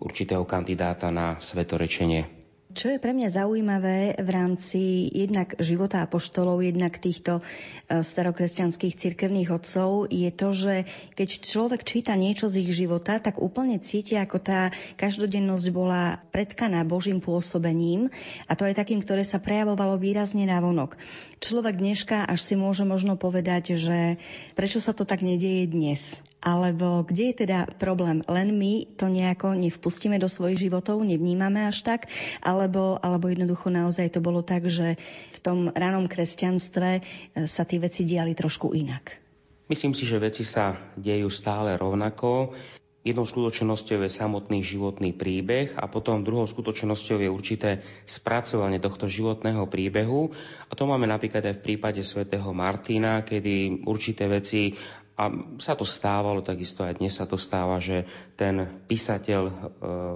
určitého 0.01 0.49
kandidáta 0.49 1.13
na 1.13 1.37
svetorečenie. 1.39 2.40
Čo 2.71 2.95
je 2.95 3.03
pre 3.03 3.11
mňa 3.11 3.35
zaujímavé 3.35 4.15
v 4.23 4.31
rámci 4.31 5.11
jednak 5.11 5.59
života 5.59 6.07
apoštolov, 6.07 6.63
jednak 6.63 7.03
týchto 7.03 7.43
e, 7.43 8.07
starokresťanských 8.07 8.95
cirkevných 8.95 9.51
otcov, 9.51 10.07
je 10.07 10.31
to, 10.31 10.49
že 10.55 10.75
keď 11.19 11.29
človek 11.43 11.83
číta 11.83 12.15
niečo 12.15 12.47
z 12.47 12.63
ich 12.63 12.71
života, 12.71 13.19
tak 13.19 13.43
úplne 13.43 13.83
cíti, 13.83 14.15
ako 14.15 14.39
tá 14.39 14.71
každodennosť 15.03 15.67
bola 15.75 16.23
predkaná 16.31 16.87
Božím 16.87 17.19
pôsobením 17.19 18.07
a 18.47 18.55
to 18.55 18.63
aj 18.63 18.79
takým, 18.79 19.03
ktoré 19.03 19.27
sa 19.27 19.43
prejavovalo 19.43 19.99
výrazne 19.99 20.47
na 20.47 20.63
vonok. 20.63 20.95
Človek 21.43 21.75
dneška 21.75 22.23
až 22.23 22.39
si 22.39 22.55
môže 22.55 22.87
možno 22.87 23.19
povedať, 23.19 23.75
že 23.75 24.23
prečo 24.55 24.79
sa 24.79 24.95
to 24.95 25.03
tak 25.03 25.27
nedieje 25.27 25.67
dnes. 25.67 26.23
Alebo 26.41 27.05
kde 27.05 27.33
je 27.33 27.45
teda 27.45 27.69
problém? 27.77 28.25
Len 28.25 28.57
my 28.57 28.97
to 28.97 29.13
nejako 29.13 29.53
nevpustíme 29.61 30.17
do 30.17 30.25
svojich 30.25 30.69
životov, 30.69 31.05
nevnímame 31.05 31.69
až 31.69 31.85
tak? 31.85 32.09
Alebo, 32.41 32.97
alebo 32.97 33.29
jednoducho 33.29 33.69
naozaj 33.69 34.17
to 34.17 34.25
bolo 34.25 34.41
tak, 34.41 34.65
že 34.65 34.97
v 35.37 35.39
tom 35.45 35.69
ranom 35.69 36.09
kresťanstve 36.09 36.91
e, 36.97 37.01
sa 37.45 37.69
tie 37.69 37.77
veci 37.77 38.09
diali 38.09 38.33
trošku 38.33 38.73
inak? 38.73 39.21
Myslím 39.69 39.93
si, 39.93 40.09
že 40.09 40.17
veci 40.17 40.43
sa 40.43 40.81
dejú 40.97 41.29
stále 41.29 41.77
rovnako. 41.77 42.57
Jednou 43.01 43.25
skutočnosťou 43.25 44.05
je 44.05 44.13
samotný 44.13 44.61
životný 44.61 45.17
príbeh 45.17 45.73
a 45.73 45.89
potom 45.89 46.21
druhou 46.21 46.45
skutočnosťou 46.45 47.25
je 47.25 47.33
určité 47.33 47.71
spracovanie 48.05 48.77
tohto 48.77 49.09
životného 49.09 49.65
príbehu. 49.73 50.37
A 50.69 50.73
to 50.77 50.85
máme 50.85 51.09
napríklad 51.09 51.41
aj 51.49 51.55
v 51.61 51.65
prípade 51.65 52.05
svätého 52.05 52.53
Martina, 52.53 53.25
kedy 53.25 53.89
určité 53.89 54.29
veci 54.29 54.77
A 55.21 55.29
sa 55.61 55.77
to 55.77 55.85
stávalo, 55.85 56.41
takisto 56.41 56.81
aj 56.81 56.97
dnes 56.97 57.13
sa 57.13 57.29
to 57.29 57.37
stáva, 57.37 57.77
že 57.77 58.09
ten 58.41 58.81
písateľ 58.89 59.43
e, 59.45 59.53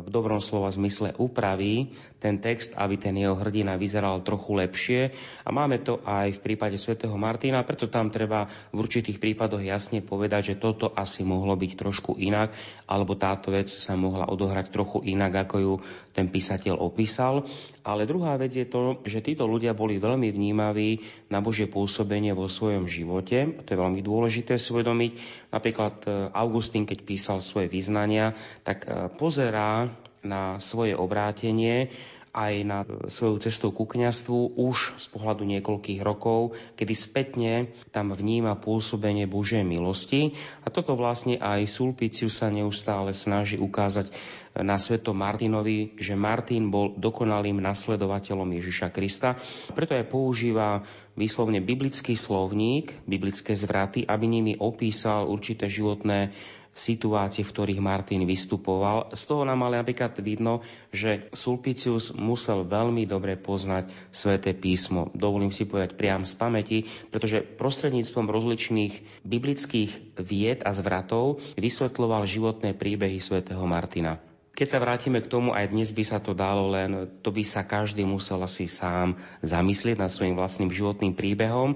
v 0.01 0.09
dobrom 0.09 0.41
slova 0.41 0.73
zmysle 0.73 1.13
upraví 1.21 1.93
ten 2.25 2.41
text, 2.41 2.73
aby 2.73 2.97
ten 2.97 3.13
jeho 3.21 3.37
hrdina 3.37 3.77
vyzeral 3.77 4.25
trochu 4.25 4.57
lepšie. 4.57 5.13
A 5.45 5.53
máme 5.53 5.85
to 5.85 6.01
aj 6.09 6.41
v 6.41 6.41
prípade 6.41 6.81
svätého 6.81 7.13
Martina, 7.21 7.61
preto 7.69 7.93
tam 7.93 8.09
treba 8.09 8.49
v 8.73 8.81
určitých 8.81 9.21
prípadoch 9.21 9.61
jasne 9.61 10.01
povedať, 10.01 10.57
že 10.57 10.61
toto 10.63 10.97
asi 10.97 11.21
mohlo 11.21 11.53
byť 11.53 11.73
trošku 11.77 12.17
inak, 12.17 12.57
alebo 12.89 13.13
táto 13.13 13.53
vec 13.53 13.69
sa 13.69 13.93
mohla 14.01 14.25
odohrať 14.33 14.73
trochu 14.73 15.05
inak, 15.05 15.45
ako 15.45 15.57
ju 15.61 15.75
ten 16.17 16.33
písateľ 16.33 16.81
opísal. 16.81 17.45
Ale 17.85 18.09
druhá 18.09 18.41
vec 18.41 18.57
je 18.57 18.65
to, 18.65 19.05
že 19.05 19.21
títo 19.21 19.45
ľudia 19.45 19.77
boli 19.77 20.01
veľmi 20.01 20.33
vnímaví 20.33 21.05
na 21.29 21.45
Božie 21.45 21.69
pôsobenie 21.69 22.33
vo 22.33 22.49
svojom 22.49 22.89
živote. 22.89 23.61
To 23.61 23.69
je 23.69 23.77
veľmi 23.77 24.01
dôležité 24.01 24.57
svedomiť. 24.57 25.13
Napríklad 25.53 25.95
e, 26.03 26.33
Augustín, 26.33 26.89
keď 26.89 27.05
písal 27.05 27.45
svoje 27.45 27.69
vyznania, 27.69 28.33
tak 28.65 28.89
e, 28.89 29.13
pozerá 29.21 29.93
na 30.25 30.57
svoje 30.65 30.97
obrátenie 30.97 31.93
aj 32.35 32.55
na 32.67 32.83
svoju 33.07 33.39
cestu 33.39 33.71
ku 33.71 33.87
kňastvu 33.87 34.59
už 34.59 34.99
z 34.99 35.07
pohľadu 35.15 35.47
niekoľkých 35.47 36.03
rokov, 36.03 36.59
kedy 36.75 36.93
spätne 36.93 37.53
tam 37.95 38.11
vníma 38.11 38.59
pôsobenie 38.59 39.31
Božej 39.31 39.63
milosti. 39.63 40.35
A 40.67 40.69
toto 40.75 40.99
vlastne 40.99 41.39
aj 41.39 41.71
Sulpiciu 41.71 42.27
sa 42.27 42.51
neustále 42.51 43.15
snaží 43.15 43.55
ukázať 43.55 44.11
na 44.59 44.79
sveto 44.79 45.15
Martinovi, 45.15 45.95
že 45.99 46.19
Martin 46.19 46.71
bol 46.71 46.95
dokonalým 46.99 47.59
nasledovateľom 47.63 48.51
Ježiša 48.59 48.91
Krista. 48.91 49.39
Preto 49.75 49.95
aj 49.95 50.11
používa 50.11 50.83
výslovne 51.15 51.63
biblický 51.63 52.19
slovník, 52.19 53.07
biblické 53.07 53.55
zvraty, 53.55 54.03
aby 54.07 54.27
nimi 54.27 54.53
opísal 54.59 55.31
určité 55.31 55.71
životné 55.71 56.35
situácie, 56.75 57.47
v 57.47 57.53
ktorých 57.55 57.81
Martin 57.81 58.27
vystupoval. 58.27 59.15
Z 59.15 59.31
toho 59.31 59.47
nám 59.47 59.63
ale 59.65 59.81
napríklad 59.81 60.19
vidno, 60.21 60.67
že 60.91 61.31
Sulpicius 61.31 62.11
musel 62.13 62.67
veľmi 62.67 63.07
dobre 63.07 63.39
poznať 63.39 63.95
sväté 64.11 64.53
písmo. 64.53 65.09
Dovolím 65.15 65.55
si 65.55 65.65
povedať 65.65 65.95
priam 65.95 66.27
z 66.27 66.35
pamäti, 66.35 66.79
pretože 67.15 67.47
prostredníctvom 67.47 68.27
rozličných 68.27 69.25
biblických 69.25 70.19
vied 70.19 70.67
a 70.67 70.75
zvratov 70.75 71.39
vysvetľoval 71.55 72.27
životné 72.27 72.75
príbehy 72.75 73.23
svätého 73.23 73.63
Martina. 73.65 74.19
Keď 74.55 74.69
sa 74.71 74.79
vrátime 74.79 75.19
k 75.19 75.27
tomu, 75.27 75.51
aj 75.51 75.75
dnes 75.75 75.91
by 75.91 76.05
sa 76.07 76.23
to 76.23 76.31
dalo, 76.31 76.71
len 76.71 77.11
to 77.27 77.35
by 77.35 77.43
sa 77.43 77.67
každý 77.67 78.07
musel 78.07 78.39
asi 78.39 78.71
sám 78.71 79.19
zamyslieť 79.43 79.99
nad 79.99 80.07
svojim 80.15 80.39
vlastným 80.39 80.71
životným 80.71 81.19
príbehom 81.19 81.75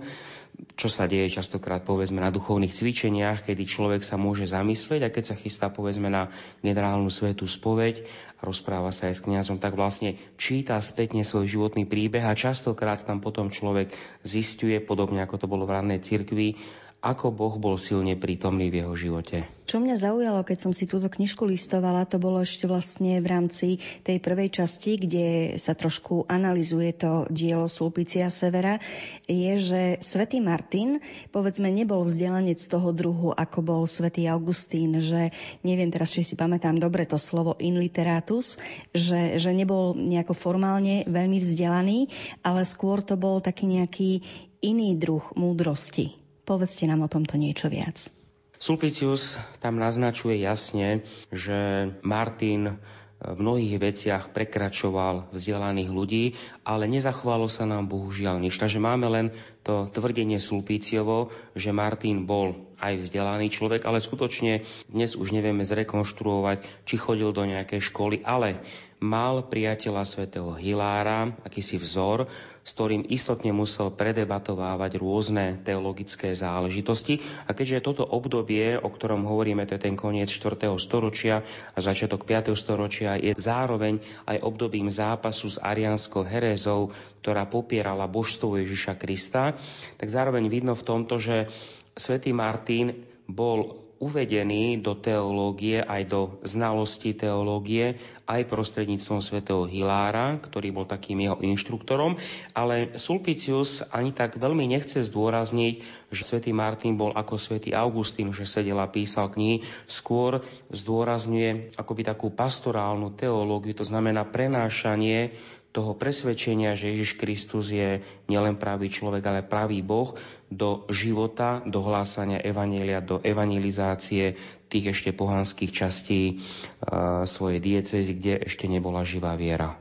čo 0.74 0.90
sa 0.90 1.06
deje 1.06 1.30
častokrát 1.30 1.86
povedzme 1.86 2.18
na 2.18 2.34
duchovných 2.34 2.74
cvičeniach, 2.74 3.46
kedy 3.46 3.62
človek 3.62 4.02
sa 4.02 4.18
môže 4.18 4.50
zamyslieť 4.50 5.06
a 5.06 5.12
keď 5.14 5.24
sa 5.30 5.38
chystá 5.38 5.66
povedzme 5.70 6.10
na 6.10 6.34
generálnu 6.66 7.10
svetú 7.10 7.46
spoveď 7.46 8.02
a 8.38 8.40
rozpráva 8.42 8.90
sa 8.90 9.10
aj 9.10 9.14
s 9.18 9.24
kňazom, 9.26 9.62
tak 9.62 9.78
vlastne 9.78 10.18
číta 10.34 10.78
spätne 10.82 11.22
svoj 11.22 11.46
životný 11.46 11.86
príbeh 11.86 12.26
a 12.26 12.34
častokrát 12.34 13.02
tam 13.06 13.22
potom 13.22 13.54
človek 13.54 13.94
zistuje, 14.26 14.82
podobne 14.82 15.22
ako 15.22 15.46
to 15.46 15.46
bolo 15.46 15.62
v 15.62 15.78
rannej 15.78 16.02
cirkvi, 16.02 16.58
ako 16.98 17.30
Boh 17.30 17.54
bol 17.62 17.78
silne 17.78 18.18
prítomný 18.18 18.74
v 18.74 18.82
jeho 18.82 18.94
živote. 18.98 19.46
Čo 19.70 19.78
mňa 19.78 20.00
zaujalo, 20.00 20.42
keď 20.42 20.58
som 20.58 20.72
si 20.74 20.88
túto 20.88 21.06
knižku 21.06 21.46
listovala, 21.46 22.08
to 22.08 22.18
bolo 22.18 22.42
ešte 22.42 22.66
vlastne 22.66 23.22
v 23.22 23.26
rámci 23.28 23.68
tej 24.02 24.18
prvej 24.18 24.50
časti, 24.50 24.98
kde 24.98 25.26
sa 25.62 25.78
trošku 25.78 26.26
analizuje 26.26 26.90
to 26.96 27.28
dielo 27.30 27.70
Sulpicia 27.70 28.32
Severa, 28.34 28.82
je, 29.30 29.52
že 29.60 29.82
svätý 30.02 30.42
Martin, 30.42 30.98
povedzme, 31.30 31.70
nebol 31.70 32.02
vzdelanec 32.02 32.58
toho 32.64 32.90
druhu, 32.90 33.30
ako 33.30 33.58
bol 33.62 33.82
svätý 33.86 34.26
Augustín, 34.26 34.98
že 34.98 35.30
neviem 35.62 35.92
teraz, 35.94 36.10
či 36.10 36.26
si 36.26 36.34
pamätám 36.34 36.80
dobre 36.82 37.06
to 37.06 37.20
slovo 37.20 37.54
in 37.62 37.78
literatus, 37.78 38.58
že, 38.90 39.38
že 39.38 39.54
nebol 39.54 39.94
nejako 39.94 40.34
formálne 40.34 41.06
veľmi 41.06 41.38
vzdelaný, 41.44 42.10
ale 42.42 42.66
skôr 42.66 43.06
to 43.06 43.14
bol 43.14 43.38
taký 43.38 43.70
nejaký 43.70 44.24
iný 44.64 44.98
druh 44.98 45.22
múdrosti. 45.38 46.27
Povedzte 46.48 46.88
nám 46.88 47.04
o 47.04 47.12
tomto 47.12 47.36
niečo 47.36 47.68
viac. 47.68 48.08
Sulpicius 48.56 49.36
tam 49.60 49.76
naznačuje 49.76 50.40
jasne, 50.40 51.04
že 51.28 51.92
Martin 52.00 52.80
v 53.18 53.36
mnohých 53.36 53.76
veciach 53.82 54.24
prekračoval 54.30 55.28
vzdelaných 55.34 55.90
ľudí, 55.90 56.24
ale 56.62 56.88
nezachovalo 56.88 57.50
sa 57.50 57.66
nám 57.66 57.90
bohužiaľ 57.90 58.40
nič. 58.40 58.56
Takže 58.56 58.80
máme 58.80 59.10
len 59.10 59.26
to 59.66 59.90
tvrdenie 59.90 60.40
Sulpíciovo, 60.40 61.34
že 61.52 61.74
Martin 61.74 62.24
bol 62.24 62.54
aj 62.78 62.96
vzdelaný 62.96 63.50
človek, 63.50 63.84
ale 63.84 63.98
skutočne 63.98 64.62
dnes 64.86 65.18
už 65.18 65.34
nevieme 65.34 65.66
zrekonštruovať, 65.66 66.86
či 66.86 66.94
chodil 66.94 67.34
do 67.34 67.42
nejakej 67.42 67.82
školy, 67.82 68.22
ale 68.22 68.62
mal 68.98 69.46
priateľa 69.46 70.02
svätého 70.02 70.50
Hilára, 70.58 71.30
akýsi 71.46 71.78
vzor, 71.78 72.26
s 72.66 72.70
ktorým 72.74 73.06
istotne 73.08 73.54
musel 73.54 73.94
predebatovávať 73.94 74.98
rôzne 74.98 75.62
teologické 75.62 76.34
záležitosti. 76.34 77.22
A 77.46 77.54
keďže 77.54 77.86
toto 77.86 78.04
obdobie, 78.04 78.76
o 78.76 78.90
ktorom 78.90 79.24
hovoríme, 79.24 79.64
to 79.64 79.78
je 79.78 79.86
ten 79.88 79.94
koniec 79.94 80.28
4. 80.28 80.68
storočia 80.82 81.46
a 81.72 81.78
začiatok 81.78 82.26
5. 82.26 82.52
storočia, 82.58 83.16
je 83.16 83.32
zároveň 83.38 84.02
aj 84.26 84.42
obdobím 84.42 84.90
zápasu 84.90 85.48
s 85.48 85.62
arianskou 85.62 86.26
herézou, 86.26 86.90
ktorá 87.22 87.46
popierala 87.46 88.10
božstvo 88.10 88.58
Ježiša 88.58 88.98
Krista, 88.98 89.54
tak 89.96 90.08
zároveň 90.10 90.50
vidno 90.50 90.74
v 90.74 90.86
tomto, 90.86 91.22
že 91.22 91.46
svätý 91.94 92.34
Martin 92.34 92.94
bol 93.30 93.87
uvedený 93.98 94.78
do 94.78 94.94
teológie, 94.94 95.82
aj 95.82 96.02
do 96.06 96.20
znalosti 96.46 97.14
teológie, 97.18 97.98
aj 98.28 98.46
prostredníctvom 98.46 99.18
svätého 99.18 99.64
Hilára, 99.64 100.38
ktorý 100.38 100.70
bol 100.70 100.86
takým 100.86 101.18
jeho 101.24 101.40
inštruktorom, 101.40 102.20
ale 102.54 102.94
Sulpicius 102.94 103.82
ani 103.90 104.14
tak 104.14 104.38
veľmi 104.38 104.68
nechce 104.68 105.02
zdôrazniť, 105.02 105.74
že 106.14 106.22
svätý 106.22 106.54
Martin 106.54 106.94
bol 106.94 107.10
ako 107.16 107.40
svätý 107.40 107.74
Augustín, 107.74 108.30
že 108.30 108.46
sedel 108.46 108.78
a 108.78 108.86
písal 108.86 109.32
knihy, 109.32 109.64
skôr 109.90 110.44
zdôrazňuje 110.70 111.74
akoby 111.80 112.02
takú 112.06 112.30
pastorálnu 112.30 113.16
teológiu, 113.16 113.74
to 113.74 113.88
znamená 113.88 114.28
prenášanie 114.28 115.34
toho 115.78 115.94
presvedčenia, 115.94 116.74
že 116.74 116.90
Ježiš 116.90 117.14
Kristus 117.14 117.70
je 117.70 118.02
nielen 118.26 118.58
pravý 118.58 118.90
človek, 118.90 119.22
ale 119.22 119.46
pravý 119.46 119.78
Boh 119.78 120.18
do 120.50 120.82
života, 120.90 121.62
do 121.62 121.78
hlásania 121.86 122.42
evanielia, 122.42 122.98
do 122.98 123.22
evangelizácie 123.22 124.34
tých 124.66 124.90
ešte 124.90 125.14
pohanských 125.14 125.70
častí 125.70 126.42
uh, 126.42 127.22
svojej 127.22 127.62
diecezy, 127.62 128.10
kde 128.18 128.34
ešte 128.50 128.66
nebola 128.66 129.06
živá 129.06 129.38
viera. 129.38 129.78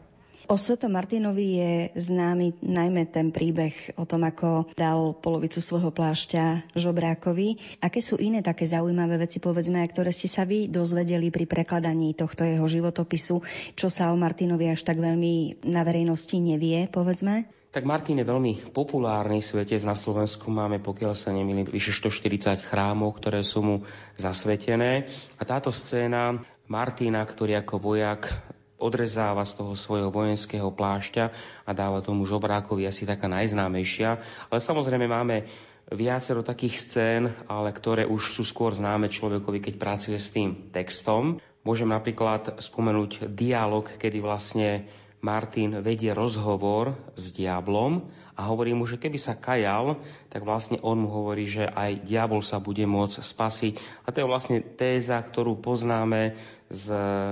O 0.48 0.56
Svetom 0.56 0.96
Martinovi 0.96 1.60
je 1.60 1.74
známy 2.00 2.64
najmä 2.64 3.12
ten 3.12 3.36
príbeh 3.36 4.00
o 4.00 4.08
tom, 4.08 4.24
ako 4.24 4.72
dal 4.80 5.12
polovicu 5.20 5.60
svojho 5.60 5.92
plášťa 5.92 6.72
žobrákovi. 6.72 7.60
Aké 7.84 8.00
sú 8.00 8.16
iné 8.16 8.40
také 8.40 8.64
zaujímavé 8.64 9.20
veci, 9.20 9.44
povedzme, 9.44 9.84
ktoré 9.84 10.16
ste 10.16 10.32
sa 10.32 10.48
vy 10.48 10.72
dozvedeli 10.72 11.36
pri 11.36 11.52
prekladaní 11.52 12.16
tohto 12.16 12.48
jeho 12.48 12.64
životopisu, 12.64 13.44
čo 13.76 13.88
sa 13.92 14.08
o 14.08 14.16
Martinovi 14.16 14.72
až 14.72 14.88
tak 14.88 15.04
veľmi 15.04 15.68
na 15.68 15.84
verejnosti 15.84 16.40
nevie, 16.40 16.88
povedzme? 16.88 17.52
Tak 17.76 17.84
Martin 17.84 18.24
je 18.24 18.32
veľmi 18.32 18.72
populárny 18.72 19.44
svetec. 19.44 19.84
Na 19.84 20.00
Slovensku 20.00 20.48
máme, 20.48 20.80
pokiaľ 20.80 21.12
sa 21.12 21.36
nemýlim, 21.36 21.68
vyše 21.68 21.92
140 21.92 22.64
chrámov, 22.64 23.20
ktoré 23.20 23.44
sú 23.44 23.60
mu 23.60 23.76
zasvetené. 24.16 25.12
A 25.36 25.44
táto 25.44 25.76
scéna 25.76 26.40
Martina, 26.72 27.20
ktorý 27.28 27.60
ako 27.60 27.84
vojak 27.84 28.32
odrezáva 28.78 29.42
z 29.44 29.58
toho 29.58 29.74
svojho 29.74 30.14
vojenského 30.14 30.70
plášťa 30.70 31.26
a 31.66 31.72
dáva 31.74 32.06
tomu 32.06 32.30
žobrákovi 32.30 32.86
asi 32.86 33.10
taká 33.10 33.26
najznámejšia. 33.26 34.22
Ale 34.54 34.60
samozrejme 34.62 35.10
máme 35.10 35.50
viacero 35.92 36.44
takých 36.44 36.76
scén, 36.78 37.24
ale 37.48 37.72
ktoré 37.74 38.04
už 38.06 38.38
sú 38.38 38.44
skôr 38.44 38.76
známe 38.76 39.08
človekovi, 39.10 39.64
keď 39.64 39.74
pracuje 39.80 40.20
s 40.20 40.30
tým 40.36 40.70
textom. 40.70 41.40
Môžem 41.64 41.90
napríklad 41.90 42.60
spomenúť 42.60 43.32
dialog, 43.32 43.88
kedy 43.88 44.20
vlastne 44.20 44.88
Martin 45.28 45.84
vedie 45.84 46.16
rozhovor 46.16 46.96
s 47.20 47.36
diablom 47.36 48.08
a 48.40 48.48
hovorí 48.48 48.72
mu, 48.72 48.88
že 48.88 48.96
keby 48.96 49.20
sa 49.20 49.36
kajal, 49.36 50.00
tak 50.32 50.48
vlastne 50.48 50.80
on 50.80 51.04
mu 51.04 51.12
hovorí, 51.12 51.52
že 51.52 51.68
aj 51.68 52.08
diabol 52.08 52.40
sa 52.40 52.64
bude 52.64 52.88
môcť 52.88 53.20
spasiť. 53.20 53.74
A 54.08 54.16
to 54.16 54.24
je 54.24 54.30
vlastne 54.32 54.64
téza, 54.64 55.20
ktorú 55.20 55.60
poznáme 55.60 56.40
z, 56.72 56.86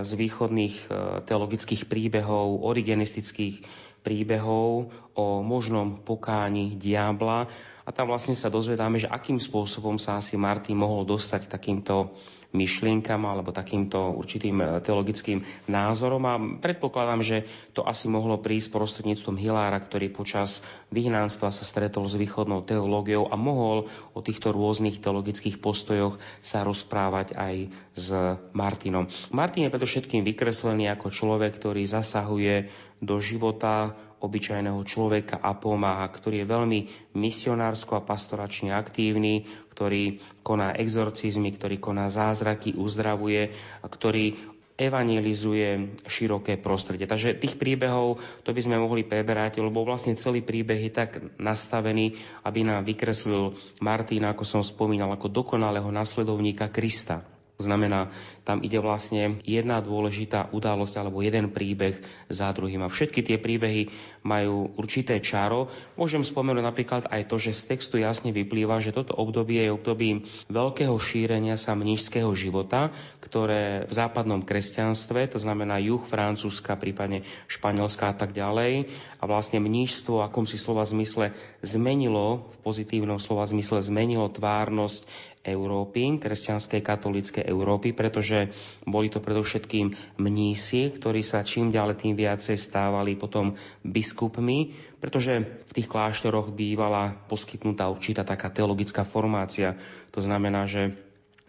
z 0.03 0.12
východných 0.12 0.75
e, 0.75 0.86
teologických 1.23 1.88
príbehov, 1.88 2.67
origenistických 2.67 3.63
príbehov 4.03 4.91
o 5.15 5.25
možnom 5.39 6.03
pokáni 6.03 6.75
diabla. 6.75 7.47
A 7.86 7.89
tam 7.93 8.10
vlastne 8.10 8.34
sa 8.34 8.49
dozvedáme, 8.49 8.97
že 8.97 9.08
akým 9.10 9.38
spôsobom 9.38 10.01
sa 10.01 10.17
asi 10.17 10.36
Martin 10.41 10.75
mohol 10.75 11.05
dostať 11.05 11.47
takýmto 11.47 12.17
myšlienkam 12.56 13.28
alebo 13.28 13.52
takýmto 13.52 14.15
určitým 14.15 14.58
e, 14.63 14.65
teologickým 14.80 15.44
názorom 15.68 16.24
a 16.24 16.39
predpokladám, 16.39 17.22
že 17.22 17.38
to 17.76 17.84
asi 17.84 18.08
mohlo 18.08 18.39
prísť 18.39 18.72
prostredníctvom 18.72 19.36
Hilára, 19.36 19.78
ktorý 19.78 20.08
počas 20.10 20.63
vyhnánstva 20.96 21.52
sa 21.52 21.63
stretol 21.68 22.08
s 22.08 22.15
východnou 22.15 22.63
teológiou 22.63 23.28
a 23.28 23.36
mohol 23.36 23.91
o 24.15 24.20
týchto 24.24 24.56
rôznych 24.56 25.04
teologických 25.04 25.60
postojoch 25.60 26.18
sa 26.39 26.63
rozprávať 26.63 27.36
aj 27.36 27.56
s 27.94 28.08
Martinom. 28.56 29.12
Martin 29.36 29.68
je 29.68 29.74
predovšetkým 29.76 30.24
vykreslený 30.24 30.88
ako 30.96 31.12
človek, 31.12 31.60
ktorý 31.60 31.84
zasahuje 31.84 32.72
do 33.04 33.20
života 33.20 33.94
obyčajného 34.25 34.81
človeka 34.83 35.38
a 35.38 35.53
pomáha, 35.53 36.09
ktorý 36.09 36.41
je 36.43 36.51
veľmi 36.51 36.79
misionársko 37.13 38.01
a 38.01 38.05
pastoračne 38.05 38.73
aktívny, 38.73 39.45
ktorý 39.71 40.19
koná 40.41 40.73
exorcizmy, 40.73 41.53
ktorý 41.53 41.77
koná 41.77 42.09
zázraky, 42.09 42.73
uzdravuje 42.73 43.53
a 43.81 43.88
ktorý 43.88 44.55
evangelizuje 44.75 45.95
široké 46.03 46.59
prostredie. 46.59 47.07
Takže 47.07 47.39
tých 47.39 47.55
príbehov 47.55 48.19
to 48.43 48.51
by 48.51 48.59
sme 48.59 48.75
mohli 48.75 49.07
preberať, 49.07 49.63
lebo 49.63 49.88
vlastne 49.88 50.19
celý 50.19 50.43
príbeh 50.43 50.91
je 50.91 50.91
tak 50.91 51.11
nastavený, 51.39 52.19
aby 52.43 52.59
nám 52.67 52.83
vykreslil 52.83 53.55
Martina, 53.79 54.35
ako 54.35 54.43
som 54.43 54.61
spomínal, 54.61 55.15
ako 55.15 55.31
dokonalého 55.31 55.88
nasledovníka 55.95 56.67
Krista. 56.67 57.35
To 57.56 57.63
znamená, 57.63 58.12
tam 58.44 58.60
ide 58.62 58.84
vlastne 58.84 59.39
jedna 59.48 59.80
dôležitá 59.80 60.52
udalosť 60.52 61.00
alebo 61.00 61.24
jeden 61.24 61.56
príbeh 61.56 62.04
za 62.28 62.52
druhým. 62.52 62.84
A 62.84 62.91
všetky 62.91 63.24
tie 63.24 63.39
príbehy 63.39 63.89
majú 64.28 64.76
určité 64.76 65.24
čaro. 65.24 65.72
Môžem 65.96 66.22
spomenúť 66.22 66.63
napríklad 66.68 67.04
aj 67.08 67.32
to, 67.32 67.39
že 67.39 67.56
z 67.56 67.63
textu 67.74 67.96
jasne 67.96 68.36
vyplýva, 68.36 68.84
že 68.84 68.91
toto 68.91 69.15
obdobie 69.15 69.63
je 69.63 69.72
obdobím 69.72 70.28
veľkého 70.52 70.94
šírenia 71.00 71.56
sa 71.56 71.80
mnížského 71.80 72.28
života, 72.36 72.91
ktoré 73.24 73.88
v 73.88 73.94
západnom 73.96 74.44
kresťanstve, 74.44 75.32
to 75.32 75.39
znamená 75.39 75.80
juh 75.80 76.04
Francúzska, 76.04 76.76
prípadne 76.76 77.24
Španielska 77.48 78.12
a 78.12 78.15
tak 78.20 78.36
ďalej, 78.36 78.91
a 79.18 79.24
vlastne 79.26 79.63
mnížstvo, 79.63 80.22
akom 80.22 80.44
si 80.44 80.60
slova 80.60 80.84
zmysle 80.84 81.32
zmenilo, 81.63 82.52
v 82.52 82.58
pozitívnom 82.68 83.18
slova 83.18 83.48
zmysle 83.48 83.80
zmenilo 83.80 84.28
tvárnosť 84.30 85.35
Európy, 85.45 86.17
kresťanskej 86.17 86.81
katolíckej 86.81 87.43
Európy, 87.45 87.93
pretože 87.93 88.49
boli 88.84 89.08
to 89.08 89.21
predovšetkým 89.21 90.17
mnísi, 90.17 90.89
ktorí 90.97 91.21
sa 91.21 91.45
čím 91.45 91.69
ďalej 91.69 91.95
tým 92.01 92.13
viacej 92.17 92.58
stávali 92.58 93.13
potom 93.13 93.53
biskupmi, 93.81 94.73
pretože 94.97 95.45
v 95.65 95.71
tých 95.71 95.88
kláštoroch 95.88 96.49
bývala 96.49 97.13
poskytnutá 97.29 97.86
určitá 97.88 98.25
taká 98.25 98.49
teologická 98.49 99.05
formácia. 99.05 99.77
To 100.12 100.19
znamená, 100.19 100.65
že 100.65 100.97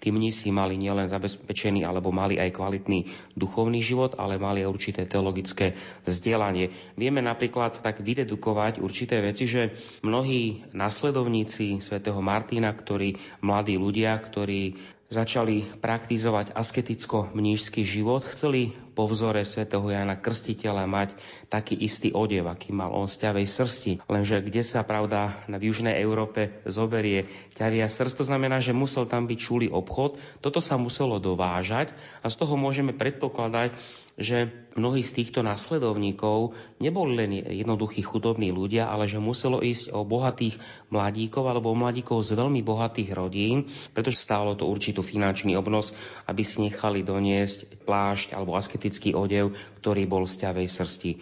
Tí 0.07 0.15
mnísi 0.15 0.55
mali 0.55 0.79
nielen 0.79 1.11
zabezpečený 1.11 1.83
alebo 1.83 2.15
mali 2.15 2.39
aj 2.39 2.55
kvalitný 2.55 3.11
duchovný 3.35 3.83
život, 3.83 4.15
ale 4.23 4.39
mali 4.39 4.63
aj 4.63 4.71
určité 4.71 5.03
teologické 5.03 5.75
vzdelanie. 6.07 6.71
Vieme 6.95 7.19
napríklad 7.19 7.83
tak 7.83 8.07
vydedukovať 8.07 8.79
určité 8.79 9.19
veci, 9.19 9.51
že 9.51 9.75
mnohí 10.07 10.63
nasledovníci 10.71 11.83
svätého 11.83 12.23
Martina, 12.23 12.71
ktorí 12.71 13.19
mladí 13.43 13.75
ľudia, 13.75 14.15
ktorí 14.23 14.79
začali 15.07 15.63
praktizovať 15.79 16.51
asketicko-mnížský 16.51 17.87
život, 17.87 18.27
chceli 18.27 18.75
po 18.97 19.07
vzore 19.07 19.45
svätého 19.47 19.85
Jana 19.87 20.19
Krstiteľa 20.19 20.89
mať 20.89 21.15
taký 21.47 21.79
istý 21.79 22.11
odev, 22.11 22.51
aký 22.51 22.75
mal 22.75 22.91
on 22.91 23.07
z 23.07 23.29
ťavej 23.29 23.47
srsti. 23.47 23.93
Lenže 24.11 24.43
kde 24.43 24.67
sa, 24.67 24.83
pravda, 24.83 25.47
na 25.47 25.63
Južnej 25.63 25.95
Európe 26.01 26.59
zoberie 26.67 27.29
ťavia 27.55 27.87
srst, 27.87 28.19
to 28.19 28.25
znamená, 28.27 28.59
že 28.59 28.75
musel 28.75 29.07
tam 29.07 29.29
byť 29.31 29.39
čulý 29.39 29.69
obchod. 29.71 30.19
Toto 30.43 30.59
sa 30.59 30.75
muselo 30.81 31.23
dovážať 31.23 31.95
a 32.25 32.33
z 32.33 32.39
toho 32.41 32.59
môžeme 32.59 32.97
predpokladať, 32.97 33.77
že 34.17 34.49
mnohí 34.81 35.05
z 35.05 35.23
týchto 35.23 35.45
nasledovníkov 35.45 36.57
neboli 36.81 37.13
len 37.17 37.33
jednoduchí 37.45 38.01
chudobní 38.01 38.49
ľudia, 38.49 38.89
ale 38.89 39.05
že 39.05 39.21
muselo 39.21 39.61
ísť 39.61 39.93
o 39.93 40.09
bohatých 40.09 40.57
mladíkov 40.89 41.45
alebo 41.45 41.73
o 41.73 41.77
mladíkov 41.77 42.25
z 42.25 42.33
veľmi 42.33 42.65
bohatých 42.65 43.13
rodín, 43.13 43.69
pretože 43.93 44.25
stálo 44.25 44.57
to 44.57 44.65
určitú 44.65 45.05
finančný 45.05 45.53
obnos, 45.61 45.93
aby 46.25 46.41
si 46.41 46.65
nechali 46.65 47.05
doniesť 47.05 47.85
plášť 47.85 48.33
alebo 48.33 48.57
asketický 48.57 49.13
odev, 49.13 49.53
ktorý 49.85 50.09
bol 50.09 50.25
z 50.25 50.49
ťavej 50.49 50.67
srsti. 50.69 51.13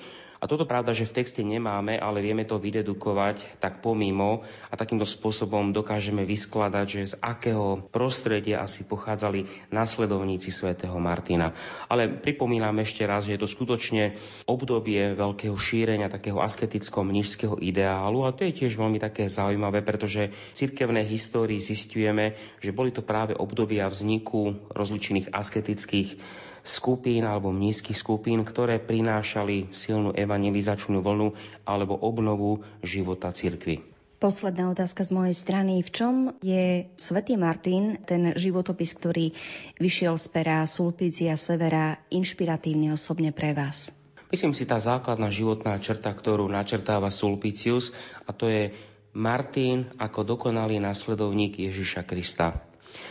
A 0.45 0.51
toto 0.51 0.69
pravda, 0.69 0.93
že 0.93 1.09
v 1.09 1.25
texte 1.25 1.41
nemáme, 1.41 1.97
ale 1.97 2.21
vieme 2.21 2.45
to 2.45 2.61
vydedukovať 2.61 3.57
tak 3.65 3.81
pomimo 3.81 4.45
a 4.69 4.77
takýmto 4.77 5.09
spôsobom 5.09 5.73
dokážeme 5.73 6.29
vyskladať, 6.29 6.85
že 6.85 7.01
z 7.09 7.15
akého 7.25 7.81
prostredia 7.89 8.61
asi 8.61 8.85
pochádzali 8.85 9.49
následovníci 9.73 10.53
svätého 10.53 11.01
Martina. 11.01 11.57
Ale 11.89 12.13
pripomínam 12.21 12.77
ešte 12.85 13.09
raz, 13.09 13.25
že 13.25 13.41
je 13.41 13.41
to 13.41 13.49
skutočne 13.49 14.21
obdobie 14.45 15.17
veľkého 15.17 15.57
šírenia 15.57 16.13
takého 16.13 16.37
asketického 16.45 17.09
mnižského 17.09 17.57
ideálu 17.65 18.29
a 18.29 18.37
to 18.37 18.45
je 18.45 18.53
tiež 18.53 18.77
veľmi 18.77 19.01
také 19.01 19.33
zaujímavé, 19.33 19.81
pretože 19.81 20.29
v 20.29 20.53
cirkevnej 20.53 21.09
histórii 21.09 21.57
zistujeme, 21.57 22.37
že 22.61 22.77
boli 22.77 22.93
to 22.93 23.01
práve 23.01 23.33
obdobia 23.33 23.89
vzniku 23.89 24.61
rozličných 24.77 25.33
asketických 25.33 26.21
skupín 26.65 27.29
alebo 27.29 27.53
nízkych 27.53 27.95
skupín, 27.95 28.41
ktoré 28.43 28.81
prinášali 28.81 29.69
silnú 29.71 30.17
evangelizačnú 30.17 31.05
vlnu 31.05 31.37
alebo 31.69 31.95
obnovu 32.01 32.65
života 32.81 33.31
cirkvy. 33.31 33.85
Posledná 34.17 34.73
otázka 34.73 35.05
z 35.05 35.13
mojej 35.13 35.37
strany. 35.37 35.85
V 35.85 35.91
čom 35.93 36.15
je 36.41 36.89
svätý 36.97 37.37
Martin, 37.37 38.01
ten 38.09 38.33
životopis, 38.33 38.97
ktorý 38.97 39.37
vyšiel 39.77 40.17
z 40.17 40.27
pera 40.33 40.65
Sulpícia 40.65 41.37
Severa, 41.37 42.01
inšpiratívny 42.09 42.89
osobne 42.89 43.37
pre 43.37 43.53
vás? 43.53 43.93
Myslím 44.33 44.57
si, 44.57 44.65
tá 44.65 44.81
základná 44.81 45.29
životná 45.29 45.77
črta, 45.77 46.09
ktorú 46.09 46.49
načrtáva 46.49 47.13
Sulpicius, 47.13 47.93
a 48.25 48.33
to 48.33 48.49
je 48.49 48.73
Martin 49.13 49.93
ako 50.01 50.25
dokonalý 50.25 50.81
následovník 50.81 51.61
Ježiša 51.61 52.09
Krista. 52.09 52.65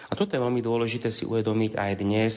A 0.10 0.18
toto 0.18 0.34
je 0.34 0.42
veľmi 0.42 0.66
dôležité 0.66 1.14
si 1.14 1.24
uvedomiť 1.24 1.78
aj 1.78 1.92
dnes, 2.02 2.34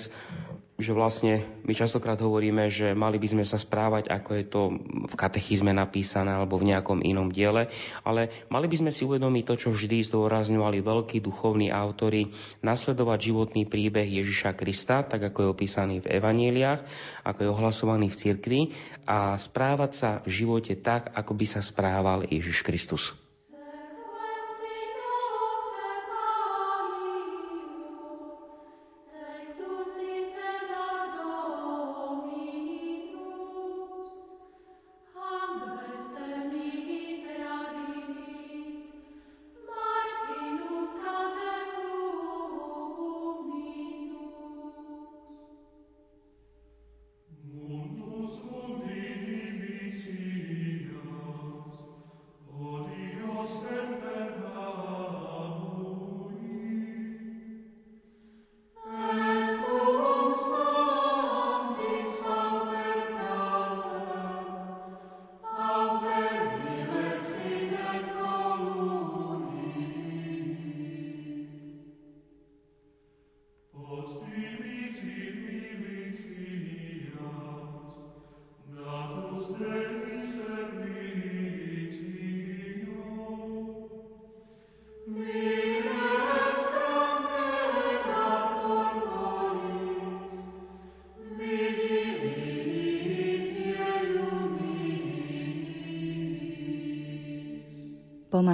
že 0.76 0.92
vlastne 0.92 1.40
my 1.64 1.72
častokrát 1.72 2.20
hovoríme, 2.20 2.68
že 2.68 2.92
mali 2.92 3.16
by 3.16 3.28
sme 3.32 3.44
sa 3.48 3.56
správať, 3.56 4.12
ako 4.12 4.30
je 4.36 4.44
to 4.44 4.62
v 5.08 5.14
katechizme 5.16 5.72
napísané 5.72 6.36
alebo 6.36 6.60
v 6.60 6.68
nejakom 6.72 7.00
inom 7.00 7.32
diele, 7.32 7.72
ale 8.04 8.28
mali 8.52 8.68
by 8.68 8.84
sme 8.84 8.92
si 8.92 9.08
uvedomiť 9.08 9.44
to, 9.48 9.54
čo 9.56 9.68
vždy 9.72 10.04
zdôrazňovali 10.04 10.84
veľkí 10.84 11.24
duchovní 11.24 11.72
autory, 11.72 12.28
nasledovať 12.60 13.18
životný 13.32 13.64
príbeh 13.64 14.04
Ježiša 14.04 14.52
Krista, 14.52 15.00
tak 15.00 15.32
ako 15.32 15.48
je 15.48 15.52
opísaný 15.52 15.96
v 16.04 16.20
evaníliách, 16.20 16.84
ako 17.24 17.38
je 17.40 17.52
ohlasovaný 17.52 18.12
v 18.12 18.18
cirkvi 18.20 18.60
a 19.08 19.40
správať 19.40 19.92
sa 19.96 20.10
v 20.28 20.44
živote 20.44 20.76
tak, 20.76 21.08
ako 21.16 21.32
by 21.32 21.46
sa 21.48 21.64
správal 21.64 22.28
Ježiš 22.28 22.60
Kristus. 22.60 23.16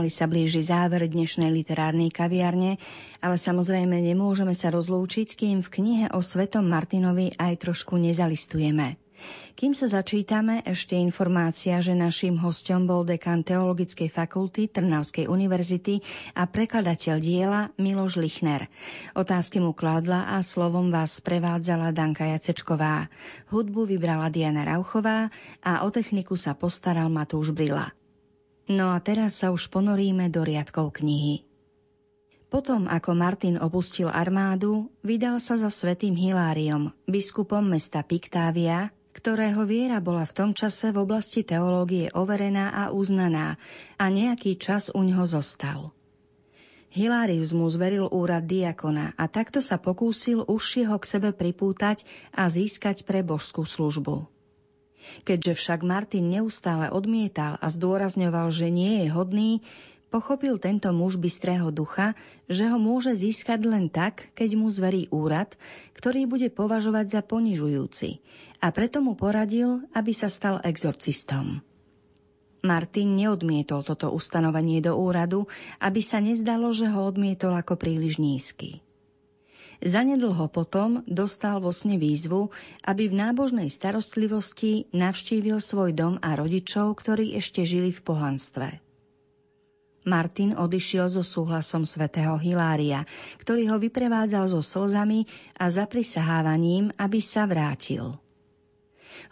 Pomaly 0.02 0.18
sa 0.18 0.26
blíži 0.26 0.66
záver 0.66 1.06
dnešnej 1.06 1.46
literárnej 1.54 2.10
kaviarne, 2.10 2.74
ale 3.22 3.38
samozrejme 3.38 4.02
nemôžeme 4.02 4.50
sa 4.50 4.74
rozlúčiť, 4.74 5.38
kým 5.38 5.62
v 5.62 5.68
knihe 5.78 6.06
o 6.10 6.18
Svetom 6.18 6.66
Martinovi 6.66 7.30
aj 7.38 7.62
trošku 7.62 8.02
nezalistujeme. 8.02 8.98
Kým 9.54 9.78
sa 9.78 9.86
začítame, 9.86 10.58
ešte 10.66 10.98
informácia, 10.98 11.78
že 11.78 11.94
našim 11.94 12.34
hostom 12.42 12.90
bol 12.90 13.06
dekan 13.06 13.46
Teologickej 13.46 14.10
fakulty 14.10 14.66
Trnavskej 14.66 15.30
univerzity 15.30 16.02
a 16.34 16.50
prekladateľ 16.50 17.16
diela 17.22 17.70
Miloš 17.78 18.18
Lichner. 18.18 18.66
Otázky 19.14 19.62
mu 19.62 19.70
kladla 19.70 20.34
a 20.34 20.42
slovom 20.42 20.90
vás 20.90 21.22
prevádzala 21.22 21.94
Danka 21.94 22.26
Jacečková. 22.26 23.06
Hudbu 23.54 23.86
vybrala 23.86 24.34
Diana 24.34 24.66
Rauchová 24.66 25.30
a 25.62 25.86
o 25.86 25.94
techniku 25.94 26.34
sa 26.34 26.58
postaral 26.58 27.06
Matúš 27.06 27.54
Brila. 27.54 27.94
No 28.70 28.94
a 28.94 28.98
teraz 29.02 29.42
sa 29.42 29.50
už 29.50 29.70
ponoríme 29.72 30.30
do 30.30 30.46
riadkov 30.46 31.02
knihy. 31.02 31.42
Potom, 32.52 32.84
ako 32.84 33.16
Martin 33.16 33.56
opustil 33.56 34.12
armádu, 34.12 34.92
vydal 35.00 35.40
sa 35.40 35.56
za 35.56 35.72
svetým 35.72 36.12
Hiláriom, 36.12 36.92
biskupom 37.08 37.64
mesta 37.64 38.04
Piktávia, 38.04 38.92
ktorého 39.16 39.64
viera 39.64 40.04
bola 40.04 40.28
v 40.28 40.36
tom 40.36 40.50
čase 40.52 40.92
v 40.92 41.00
oblasti 41.00 41.44
teológie 41.48 42.12
overená 42.12 42.72
a 42.72 42.82
uznaná 42.92 43.56
a 43.96 44.04
nejaký 44.12 44.60
čas 44.60 44.92
u 44.92 45.00
ňoho 45.00 45.24
zostal. 45.24 45.96
Hilárius 46.92 47.56
mu 47.56 47.64
zveril 47.72 48.04
úrad 48.12 48.44
diakona 48.44 49.16
a 49.16 49.24
takto 49.32 49.64
sa 49.64 49.80
pokúsil 49.80 50.44
užšie 50.44 50.92
ho 50.92 51.00
k 51.00 51.08
sebe 51.08 51.32
pripútať 51.32 52.04
a 52.36 52.52
získať 52.52 53.08
pre 53.08 53.24
božskú 53.24 53.64
službu. 53.64 54.28
Keďže 55.22 55.52
však 55.58 55.80
Martin 55.86 56.30
neustále 56.30 56.90
odmietal 56.90 57.58
a 57.58 57.66
zdôrazňoval, 57.68 58.50
že 58.54 58.70
nie 58.70 59.04
je 59.04 59.08
hodný, 59.12 59.50
pochopil 60.12 60.60
tento 60.60 60.92
muž 60.92 61.16
bystrého 61.16 61.72
ducha, 61.72 62.12
že 62.44 62.68
ho 62.68 62.76
môže 62.76 63.16
získať 63.16 63.64
len 63.64 63.88
tak, 63.88 64.28
keď 64.36 64.60
mu 64.60 64.68
zverí 64.68 65.08
úrad, 65.08 65.56
ktorý 65.96 66.28
bude 66.28 66.52
považovať 66.52 67.06
za 67.08 67.20
ponižujúci 67.24 68.20
a 68.60 68.68
preto 68.70 69.00
mu 69.00 69.16
poradil, 69.16 69.80
aby 69.96 70.12
sa 70.12 70.28
stal 70.28 70.60
exorcistom. 70.60 71.64
Martin 72.62 73.18
neodmietol 73.18 73.82
toto 73.82 74.14
ustanovenie 74.14 74.78
do 74.78 74.94
úradu, 74.94 75.50
aby 75.82 75.98
sa 75.98 76.22
nezdalo, 76.22 76.70
že 76.70 76.86
ho 76.86 77.02
odmietol 77.02 77.58
ako 77.58 77.74
príliš 77.74 78.22
nízky. 78.22 78.78
Zanedlho 79.82 80.46
potom 80.46 81.02
dostal 81.10 81.58
vo 81.58 81.74
sne 81.74 81.98
výzvu, 81.98 82.54
aby 82.86 83.10
v 83.10 83.18
nábožnej 83.18 83.66
starostlivosti 83.66 84.86
navštívil 84.94 85.58
svoj 85.58 85.90
dom 85.90 86.14
a 86.22 86.38
rodičov, 86.38 86.94
ktorí 87.02 87.34
ešte 87.34 87.66
žili 87.66 87.90
v 87.90 88.00
pohanstve. 88.06 88.78
Martin 90.06 90.54
odišiel 90.54 91.10
so 91.10 91.26
súhlasom 91.26 91.82
svätého 91.82 92.38
Hilária, 92.38 93.06
ktorý 93.42 93.74
ho 93.74 93.78
vyprevádzal 93.82 94.50
so 94.54 94.62
slzami 94.62 95.26
a 95.58 95.66
zaprisahávaním, 95.70 96.94
aby 96.94 97.18
sa 97.18 97.46
vrátil. 97.46 98.18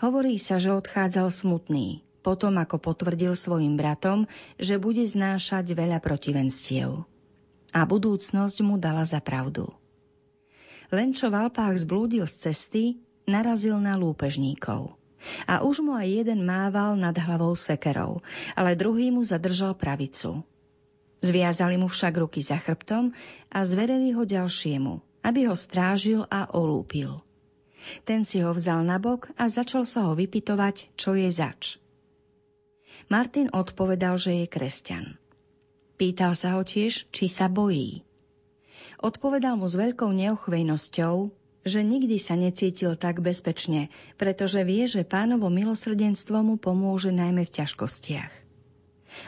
Hovorí 0.03 0.39
sa, 0.39 0.59
že 0.59 0.75
odchádzal 0.75 1.31
smutný, 1.31 2.03
potom 2.27 2.59
ako 2.59 2.79
potvrdil 2.79 3.39
svojim 3.39 3.79
bratom, 3.79 4.27
že 4.59 4.83
bude 4.83 5.03
znášať 5.07 5.79
veľa 5.79 6.03
protivenstiev. 6.03 7.07
A 7.71 7.81
budúcnosť 7.87 8.67
mu 8.67 8.79
dala 8.83 9.07
za 9.07 9.23
pravdu. 9.23 9.71
Len 10.91 11.15
čo 11.15 11.31
v 11.31 11.47
Alpách 11.47 11.87
zblúdil 11.87 12.27
z 12.27 12.51
cesty, 12.51 12.85
narazil 13.31 13.79
na 13.79 13.95
lúpežníkov. 13.95 14.99
A 15.47 15.63
už 15.63 15.85
mu 15.85 15.95
aj 15.95 16.09
jeden 16.25 16.43
mával 16.43 16.97
nad 16.97 17.15
hlavou 17.15 17.53
sekerou, 17.55 18.25
ale 18.59 18.75
druhý 18.75 19.13
mu 19.15 19.23
zadržal 19.23 19.77
pravicu. 19.77 20.43
Zviazali 21.21 21.77
mu 21.77 21.87
však 21.87 22.15
ruky 22.17 22.41
za 22.41 22.57
chrbtom 22.57 23.13
a 23.53 23.59
zverili 23.63 24.17
ho 24.17 24.25
ďalšiemu, 24.25 25.21
aby 25.21 25.41
ho 25.47 25.55
strážil 25.55 26.25
a 26.33 26.49
olúpil. 26.57 27.21
Ten 28.09 28.25
si 28.25 28.41
ho 28.41 28.53
vzal 28.53 28.85
na 28.85 28.97
bok 28.97 29.29
a 29.37 29.49
začal 29.49 29.85
sa 29.85 30.09
ho 30.09 30.17
vypitovať, 30.17 30.97
čo 30.97 31.13
je 31.17 31.29
zač. 31.29 31.77
Martin 33.13 33.53
odpovedal, 33.53 34.17
že 34.17 34.45
je 34.45 34.47
kresťan. 34.49 35.07
Pýtal 36.01 36.33
sa 36.33 36.57
ho 36.57 36.65
tiež, 36.65 37.09
či 37.13 37.29
sa 37.29 37.53
bojí. 37.53 38.01
Odpovedal 39.01 39.57
mu 39.57 39.65
s 39.65 39.81
veľkou 39.81 40.13
neochvejnosťou, 40.13 41.33
že 41.65 41.81
nikdy 41.81 42.21
sa 42.21 42.37
necítil 42.37 43.01
tak 43.01 43.25
bezpečne, 43.25 43.89
pretože 44.21 44.61
vie, 44.65 44.85
že 44.85 45.09
pánovo 45.09 45.49
milosrdenstvo 45.49 46.45
mu 46.45 46.61
pomôže 46.61 47.09
najmä 47.09 47.49
v 47.49 47.55
ťažkostiach. 47.65 48.33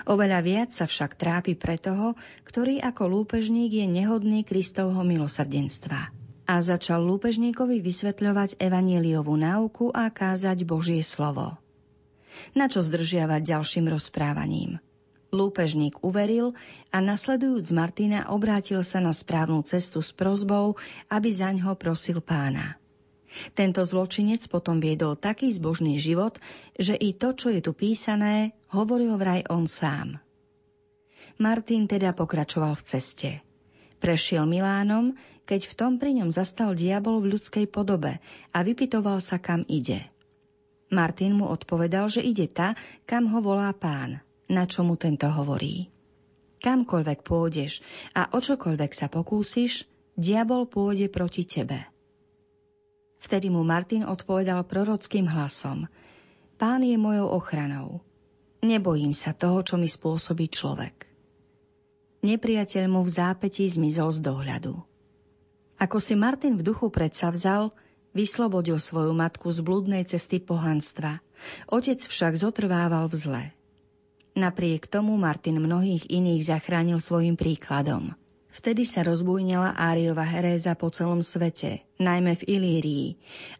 Oveľa 0.06 0.40
viac 0.44 0.70
sa 0.76 0.84
však 0.84 1.18
trápi 1.18 1.56
pre 1.58 1.80
toho, 1.80 2.14
ktorý 2.46 2.84
ako 2.84 3.02
lúpežník 3.08 3.72
je 3.72 3.86
nehodný 3.88 4.44
Kristovho 4.44 5.02
milosrdenstva. 5.02 6.12
A 6.46 6.54
začal 6.60 7.02
lúpežníkovi 7.08 7.80
vysvetľovať 7.80 8.60
evanieliovú 8.60 9.34
náuku 9.40 9.88
a 9.90 10.12
kázať 10.12 10.68
Božie 10.68 11.00
slovo. 11.00 11.56
Na 12.52 12.68
čo 12.68 12.84
zdržiavať 12.84 13.56
ďalším 13.56 13.88
rozprávaním? 13.88 14.80
Lúpežník 15.32 16.04
uveril 16.04 16.52
a 16.92 17.00
nasledujúc 17.00 17.72
Martina 17.72 18.28
obrátil 18.28 18.84
sa 18.84 19.00
na 19.00 19.16
správnu 19.16 19.64
cestu 19.64 20.04
s 20.04 20.12
prozbou, 20.12 20.76
aby 21.08 21.32
zaň 21.32 21.64
ho 21.64 21.72
prosil 21.72 22.20
pána. 22.20 22.76
Tento 23.56 23.80
zločinec 23.80 24.44
potom 24.52 24.76
viedol 24.76 25.16
taký 25.16 25.48
zbožný 25.48 25.96
život, 25.96 26.36
že 26.76 26.92
i 27.00 27.16
to, 27.16 27.32
čo 27.32 27.48
je 27.48 27.64
tu 27.64 27.72
písané, 27.72 28.52
hovoril 28.76 29.16
vraj 29.16 29.40
on 29.48 29.64
sám. 29.64 30.20
Martin 31.40 31.88
teda 31.88 32.12
pokračoval 32.12 32.76
v 32.76 32.84
ceste. 32.84 33.30
Prešiel 34.04 34.44
Milánom, 34.44 35.16
keď 35.48 35.64
v 35.64 35.76
tom 35.80 35.92
pri 35.96 36.12
ňom 36.20 36.28
zastal 36.28 36.76
diabol 36.76 37.24
v 37.24 37.40
ľudskej 37.40 37.72
podobe 37.72 38.20
a 38.52 38.58
vypitoval 38.60 39.16
sa, 39.24 39.40
kam 39.40 39.64
ide. 39.64 40.12
Martin 40.92 41.40
mu 41.40 41.48
odpovedal, 41.48 42.12
že 42.12 42.20
ide 42.20 42.52
ta, 42.52 42.76
kam 43.08 43.32
ho 43.32 43.40
volá 43.40 43.72
pán– 43.72 44.20
na 44.52 44.68
čo 44.68 44.84
mu 44.84 45.00
tento 45.00 45.24
hovorí. 45.32 45.88
Kamkoľvek 46.60 47.24
pôjdeš 47.24 47.80
a 48.12 48.30
o 48.30 48.38
čokoľvek 48.38 48.92
sa 48.92 49.08
pokúsiš, 49.08 49.88
diabol 50.14 50.68
pôjde 50.68 51.08
proti 51.08 51.48
tebe. 51.48 51.88
Vtedy 53.18 53.48
mu 53.48 53.64
Martin 53.64 54.04
odpovedal 54.04 54.62
prorockým 54.68 55.26
hlasom. 55.26 55.88
Pán 56.60 56.84
je 56.84 56.94
mojou 57.00 57.32
ochranou. 57.34 58.04
Nebojím 58.62 59.10
sa 59.10 59.34
toho, 59.34 59.66
čo 59.66 59.74
mi 59.74 59.90
spôsobí 59.90 60.46
človek. 60.52 61.10
Nepriateľ 62.22 62.84
mu 62.86 63.02
v 63.02 63.10
zápätí 63.10 63.66
zmizol 63.66 64.14
z 64.14 64.22
dohľadu. 64.22 64.78
Ako 65.82 65.98
si 65.98 66.14
Martin 66.14 66.54
v 66.54 66.62
duchu 66.62 66.86
predsavzal, 66.94 67.74
vyslobodil 68.14 68.78
svoju 68.78 69.10
matku 69.10 69.50
z 69.50 69.58
blúdnej 69.66 70.06
cesty 70.06 70.38
pohanstva. 70.38 71.18
Otec 71.66 71.98
však 71.98 72.38
zotrvával 72.38 73.10
v 73.10 73.16
zle. 73.18 73.44
Napriek 74.32 74.88
tomu 74.88 75.20
Martin 75.20 75.60
mnohých 75.60 76.08
iných 76.08 76.48
zachránil 76.48 76.96
svojim 76.96 77.36
príkladom. 77.36 78.16
Vtedy 78.52 78.84
sa 78.84 79.04
rozbújnila 79.04 79.76
Áriova 79.76 80.24
heréza 80.24 80.72
po 80.76 80.88
celom 80.92 81.24
svete, 81.24 81.84
najmä 81.96 82.36
v 82.40 82.46
Ilírii, 82.48 83.08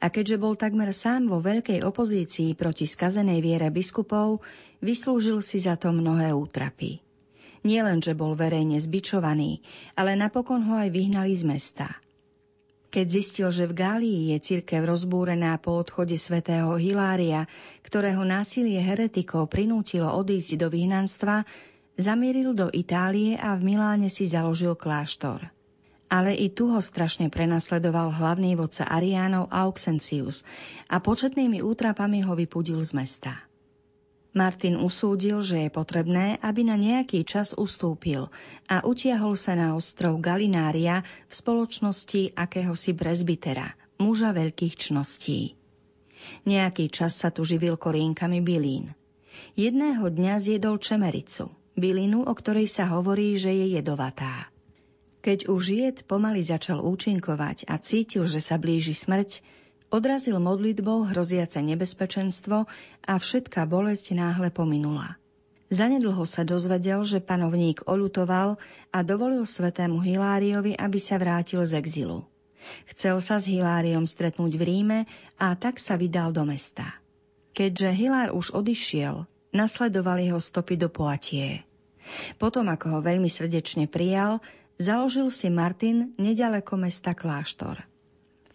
a 0.00 0.08
keďže 0.12 0.36
bol 0.36 0.56
takmer 0.56 0.92
sám 0.92 1.28
vo 1.28 1.40
veľkej 1.40 1.80
opozícii 1.80 2.52
proti 2.56 2.84
skazenej 2.84 3.40
viere 3.40 3.68
biskupov, 3.72 4.44
vyslúžil 4.84 5.40
si 5.40 5.60
za 5.60 5.76
to 5.80 5.92
mnohé 5.92 6.32
útrapy. 6.36 7.00
Nielen, 7.64 8.04
že 8.04 8.16
bol 8.16 8.36
verejne 8.36 8.76
zbičovaný, 8.76 9.64
ale 9.96 10.16
napokon 10.16 10.64
ho 10.68 10.76
aj 10.76 10.88
vyhnali 10.92 11.32
z 11.36 11.44
mesta– 11.48 11.88
keď 12.92 13.06
zistil, 13.08 13.48
že 13.48 13.64
v 13.64 13.72
Gálii 13.72 14.36
je 14.36 14.38
cirkev 14.44 14.84
rozbúrená 14.84 15.56
po 15.56 15.80
odchode 15.80 16.12
svätého 16.20 16.76
Hilária, 16.76 17.48
ktorého 17.80 18.20
násilie 18.20 18.76
heretikov 18.84 19.48
prinútilo 19.48 20.12
odísť 20.12 20.60
do 20.60 20.68
vyhnanstva, 20.68 21.48
zamieril 21.96 22.52
do 22.52 22.68
Itálie 22.68 23.40
a 23.40 23.56
v 23.56 23.64
Miláne 23.72 24.12
si 24.12 24.28
založil 24.28 24.76
kláštor. 24.76 25.48
Ale 26.12 26.36
i 26.36 26.52
tu 26.52 26.68
ho 26.68 26.84
strašne 26.84 27.32
prenasledoval 27.32 28.12
hlavný 28.12 28.52
vodca 28.60 28.84
Ariánov 28.84 29.48
Auxencius 29.48 30.44
a 30.92 31.00
početnými 31.00 31.64
útrapami 31.64 32.20
ho 32.28 32.36
vypudil 32.36 32.84
z 32.84 32.92
mesta. 32.92 33.51
Martin 34.32 34.80
usúdil, 34.80 35.44
že 35.44 35.68
je 35.68 35.70
potrebné, 35.70 36.40
aby 36.40 36.64
na 36.64 36.80
nejaký 36.80 37.20
čas 37.28 37.52
ustúpil 37.52 38.32
a 38.64 38.80
utiahol 38.80 39.36
sa 39.36 39.52
na 39.52 39.76
ostrov 39.76 40.16
Galinária 40.24 41.04
v 41.28 41.32
spoločnosti 41.36 42.32
akéhosi 42.32 42.96
prezbitera, 42.96 43.76
muža 44.00 44.32
veľkých 44.32 44.74
čností. 44.88 45.52
Nejaký 46.48 46.88
čas 46.88 47.12
sa 47.12 47.28
tu 47.28 47.44
živil 47.44 47.76
korienkami 47.76 48.40
bylín. 48.40 48.96
Jedného 49.52 50.08
dňa 50.08 50.40
zjedol 50.40 50.80
čemericu, 50.80 51.52
bylinu, 51.76 52.24
o 52.24 52.32
ktorej 52.32 52.72
sa 52.72 52.88
hovorí, 52.88 53.36
že 53.36 53.52
je 53.52 53.76
jedovatá. 53.76 54.48
Keď 55.22 55.46
už 55.46 55.62
jed 55.70 55.96
pomaly 56.08 56.40
začal 56.42 56.80
účinkovať 56.82 57.68
a 57.68 57.78
cítil, 57.78 58.26
že 58.26 58.40
sa 58.42 58.58
blíži 58.58 58.96
smrť, 58.96 59.44
Odrazil 59.92 60.40
modlitbou 60.40 61.04
hroziace 61.04 61.60
nebezpečenstvo 61.60 62.64
a 63.04 63.12
všetká 63.20 63.68
bolesť 63.68 64.16
náhle 64.16 64.48
pominula. 64.48 65.20
Zanedlho 65.68 66.24
sa 66.24 66.48
dozvedel, 66.48 67.04
že 67.04 67.20
panovník 67.20 67.84
oľutoval 67.84 68.56
a 68.88 68.98
dovolil 69.04 69.44
svetému 69.44 70.00
Hiláriovi, 70.00 70.72
aby 70.80 70.96
sa 70.96 71.20
vrátil 71.20 71.60
z 71.68 71.76
exilu. 71.76 72.24
Chcel 72.88 73.20
sa 73.20 73.36
s 73.36 73.44
Hiláriom 73.44 74.08
stretnúť 74.08 74.56
v 74.56 74.62
Ríme 74.64 74.98
a 75.36 75.52
tak 75.60 75.76
sa 75.76 76.00
vydal 76.00 76.32
do 76.32 76.48
mesta. 76.48 76.96
Keďže 77.52 77.92
Hilár 77.92 78.32
už 78.32 78.56
odišiel, 78.56 79.28
nasledovali 79.52 80.32
ho 80.32 80.40
stopy 80.40 80.80
do 80.80 80.88
Poatie. 80.88 81.68
Potom, 82.40 82.64
ako 82.72 82.96
ho 82.96 83.00
veľmi 83.04 83.28
srdečne 83.28 83.92
prijal, 83.92 84.40
založil 84.80 85.28
si 85.28 85.52
Martin 85.52 86.16
nedaleko 86.16 86.80
mesta 86.80 87.12
kláštor. 87.12 87.91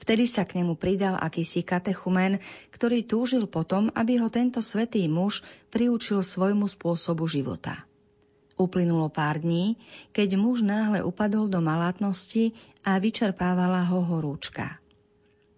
Vtedy 0.08 0.24
sa 0.24 0.48
k 0.48 0.64
nemu 0.64 0.80
pridal 0.80 1.20
akýsi 1.20 1.68
katechumen, 1.68 2.40
ktorý 2.72 3.04
túžil 3.04 3.44
potom, 3.44 3.92
aby 3.92 4.24
ho 4.24 4.32
tento 4.32 4.64
svetý 4.64 5.04
muž 5.12 5.44
priučil 5.68 6.24
svojmu 6.24 6.64
spôsobu 6.72 7.28
života. 7.28 7.84
Uplynulo 8.56 9.12
pár 9.12 9.44
dní, 9.44 9.76
keď 10.16 10.40
muž 10.40 10.64
náhle 10.64 11.04
upadol 11.04 11.52
do 11.52 11.60
malátnosti 11.60 12.56
a 12.88 12.96
vyčerpávala 13.04 13.84
ho 13.84 14.00
horúčka. 14.00 14.80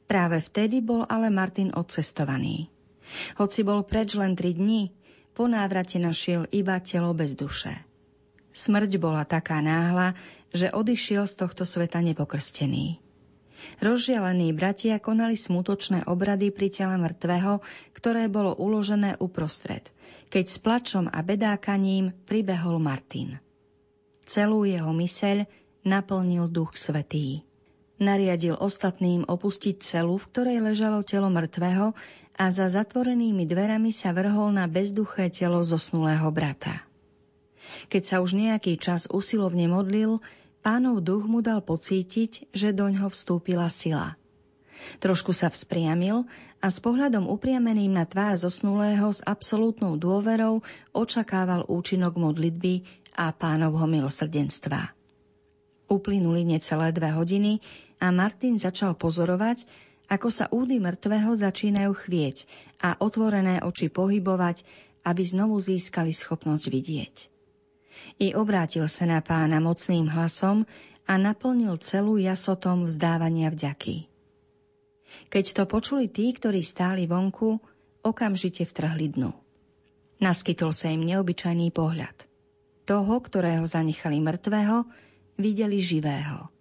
Práve 0.10 0.42
vtedy 0.42 0.82
bol 0.82 1.06
ale 1.06 1.30
Martin 1.30 1.70
odcestovaný. 1.70 2.74
Hoci 3.38 3.62
bol 3.62 3.86
preč 3.86 4.18
len 4.18 4.34
tri 4.34 4.58
dní, 4.58 4.90
po 5.38 5.46
návrate 5.46 6.02
našiel 6.02 6.50
iba 6.50 6.82
telo 6.82 7.14
bez 7.14 7.38
duše. 7.38 7.78
Smrť 8.50 8.98
bola 8.98 9.30
taká 9.30 9.62
náhla, 9.62 10.18
že 10.50 10.74
odišiel 10.74 11.30
z 11.30 11.38
tohto 11.38 11.70
sveta 11.70 12.02
nepokrstený. 12.02 12.98
Rozžialení 13.80 14.52
bratia 14.52 15.00
konali 15.00 15.40
smutočné 15.40 16.08
obrady 16.08 16.52
pri 16.52 16.68
tele 16.68 16.96
mŕtvého, 17.00 17.64
ktoré 17.96 18.28
bolo 18.28 18.56
uložené 18.56 19.16
uprostred, 19.20 19.88
keď 20.28 20.46
s 20.48 20.58
plačom 20.60 21.06
a 21.08 21.20
bedákaním 21.24 22.12
pribehol 22.28 22.80
Martin. 22.80 23.40
Celú 24.28 24.68
jeho 24.68 24.92
myseľ 24.94 25.48
naplnil 25.88 26.52
duch 26.52 26.76
svetý. 26.76 27.42
Nariadil 28.00 28.56
ostatným 28.56 29.28
opustiť 29.28 29.84
celu, 29.84 30.16
v 30.16 30.28
ktorej 30.32 30.58
ležalo 30.64 31.04
telo 31.04 31.28
mŕtvého 31.28 31.92
a 32.40 32.46
za 32.48 32.72
zatvorenými 32.72 33.44
dverami 33.44 33.92
sa 33.92 34.16
vrhol 34.16 34.56
na 34.56 34.72
bezduché 34.72 35.28
telo 35.28 35.60
zosnulého 35.68 36.32
brata. 36.32 36.88
Keď 37.92 38.04
sa 38.08 38.18
už 38.24 38.40
nejaký 38.40 38.80
čas 38.80 39.12
usilovne 39.12 39.68
modlil, 39.68 40.24
pánov 40.60 41.04
duch 41.04 41.26
mu 41.26 41.40
dal 41.40 41.64
pocítiť, 41.64 42.52
že 42.52 42.76
doňho 42.76 43.08
vstúpila 43.12 43.68
sila. 43.72 44.20
Trošku 45.04 45.36
sa 45.36 45.52
vzpriamil 45.52 46.24
a 46.64 46.68
s 46.72 46.80
pohľadom 46.80 47.28
upriameným 47.28 47.92
na 47.92 48.08
tvár 48.08 48.36
zosnulého 48.40 49.12
s 49.12 49.20
absolútnou 49.24 50.00
dôverou 50.00 50.64
očakával 50.96 51.68
účinok 51.68 52.16
modlitby 52.16 52.88
a 53.16 53.36
pánovho 53.36 53.84
milosrdenstva. 53.88 54.96
Uplynuli 55.92 56.48
necelé 56.48 56.96
dve 56.96 57.12
hodiny 57.12 57.60
a 58.00 58.14
Martin 58.14 58.56
začal 58.56 58.96
pozorovať, 58.96 59.68
ako 60.10 60.30
sa 60.32 60.48
údy 60.50 60.80
mŕtvého 60.80 61.32
začínajú 61.38 61.92
chvieť 61.94 62.48
a 62.82 62.98
otvorené 62.98 63.62
oči 63.62 63.92
pohybovať, 63.92 64.64
aby 65.06 65.22
znovu 65.26 65.60
získali 65.60 66.16
schopnosť 66.16 66.66
vidieť. 66.72 67.39
I 68.20 68.36
obrátil 68.36 68.86
sa 68.92 69.08
na 69.08 69.20
pána 69.24 69.64
mocným 69.64 70.12
hlasom 70.12 70.68
a 71.10 71.14
naplnil 71.18 71.80
celú 71.82 72.22
jasotom 72.22 72.86
vzdávania 72.86 73.50
vďaky. 73.50 74.06
Keď 75.34 75.46
to 75.58 75.64
počuli 75.66 76.06
tí, 76.06 76.30
ktorí 76.30 76.62
stáli 76.62 77.10
vonku, 77.10 77.58
okamžite 78.06 78.62
vtrhli 78.66 79.18
dnu. 79.18 79.34
Naskytol 80.20 80.76
sa 80.76 80.92
im 80.92 81.02
neobyčajný 81.08 81.72
pohľad. 81.74 82.28
Toho, 82.86 83.16
ktorého 83.22 83.64
zanechali 83.66 84.20
mŕtvého, 84.22 84.86
videli 85.40 85.80
živého. 85.80 86.52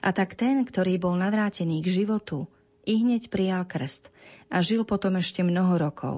A 0.00 0.08
tak 0.10 0.34
ten, 0.34 0.64
ktorý 0.64 0.96
bol 0.98 1.14
navrátený 1.18 1.84
k 1.84 2.02
životu, 2.02 2.48
i 2.82 2.98
hneď 2.98 3.30
prijal 3.30 3.62
krst 3.64 4.10
a 4.50 4.58
žil 4.60 4.82
potom 4.82 5.14
ešte 5.18 5.46
mnoho 5.46 5.78
rokov 5.78 6.16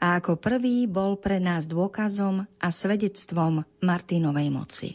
a 0.00 0.16
ako 0.16 0.40
prvý 0.40 0.88
bol 0.88 1.20
pre 1.20 1.36
nás 1.36 1.68
dôkazom 1.68 2.48
a 2.60 2.68
svedectvom 2.72 3.68
Martinovej 3.84 4.48
moci. 4.48 4.90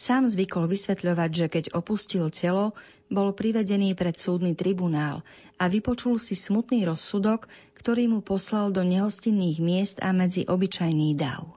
Sám 0.00 0.32
zvykol 0.32 0.64
vysvetľovať, 0.64 1.30
že 1.30 1.46
keď 1.52 1.64
opustil 1.76 2.32
telo, 2.32 2.72
bol 3.12 3.36
privedený 3.36 3.92
pred 3.92 4.16
súdny 4.16 4.56
tribunál 4.56 5.20
a 5.60 5.68
vypočul 5.68 6.16
si 6.16 6.32
smutný 6.32 6.88
rozsudok, 6.88 7.52
ktorý 7.76 8.08
mu 8.08 8.24
poslal 8.24 8.72
do 8.72 8.80
nehostinných 8.80 9.60
miest 9.60 10.00
a 10.00 10.16
medzi 10.16 10.48
obyčajný 10.48 11.12
dav. 11.20 11.52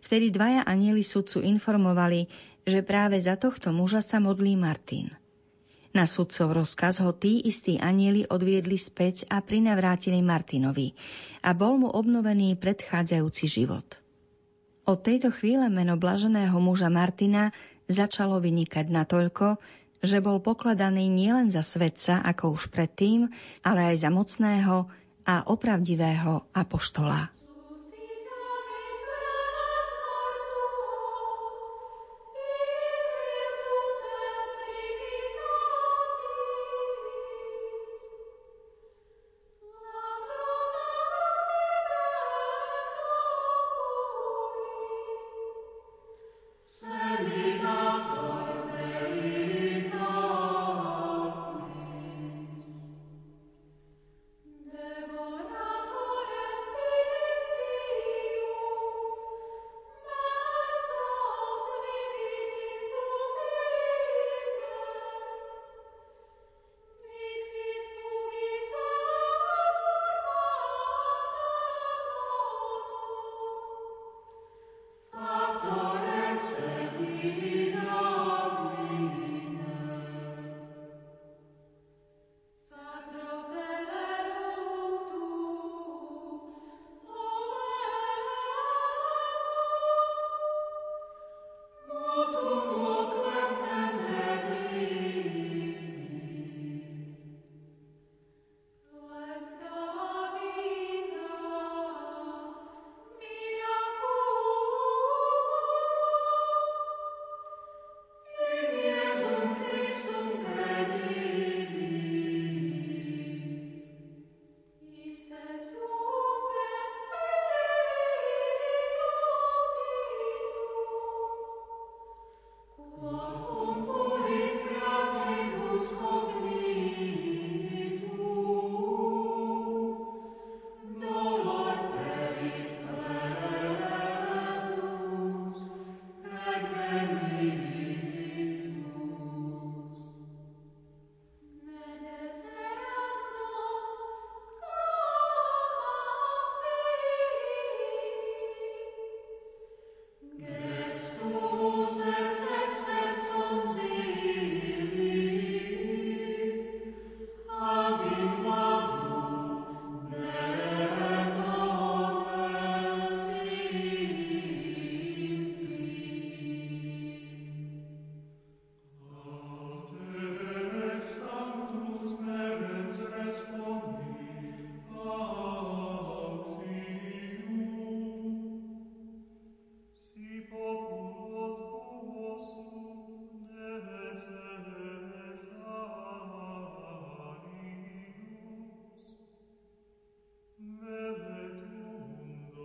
Vtedy 0.00 0.32
dvaja 0.32 0.64
anieli 0.64 1.04
sudcu 1.04 1.44
informovali, 1.44 2.30
že 2.64 2.80
práve 2.80 3.20
za 3.20 3.36
tohto 3.36 3.68
muža 3.68 4.00
sa 4.00 4.16
modlí 4.16 4.56
Martin. 4.56 5.12
Na 5.96 6.04
sudcov 6.04 6.52
rozkaz 6.52 7.00
ho 7.00 7.08
tí 7.16 7.40
istí 7.40 7.80
anieli 7.80 8.28
odviedli 8.28 8.76
späť 8.76 9.24
a 9.32 9.40
prinavrátili 9.40 10.20
Martinovi 10.20 10.92
a 11.40 11.56
bol 11.56 11.80
mu 11.80 11.88
obnovený 11.88 12.52
predchádzajúci 12.60 13.48
život. 13.48 13.96
Od 14.84 15.00
tejto 15.00 15.32
chvíle 15.32 15.72
meno 15.72 15.96
blaženého 15.96 16.52
muža 16.60 16.92
Martina 16.92 17.48
začalo 17.88 18.44
vynikať 18.44 18.92
natoľko, 18.92 19.56
že 20.04 20.20
bol 20.20 20.44
pokladaný 20.44 21.08
nielen 21.08 21.48
za 21.48 21.64
svetca, 21.64 22.20
ako 22.20 22.60
už 22.60 22.68
predtým, 22.68 23.32
ale 23.64 23.96
aj 23.96 24.04
za 24.04 24.12
mocného 24.12 24.92
a 25.24 25.48
opravdivého 25.48 26.44
apoštola. 26.52 27.32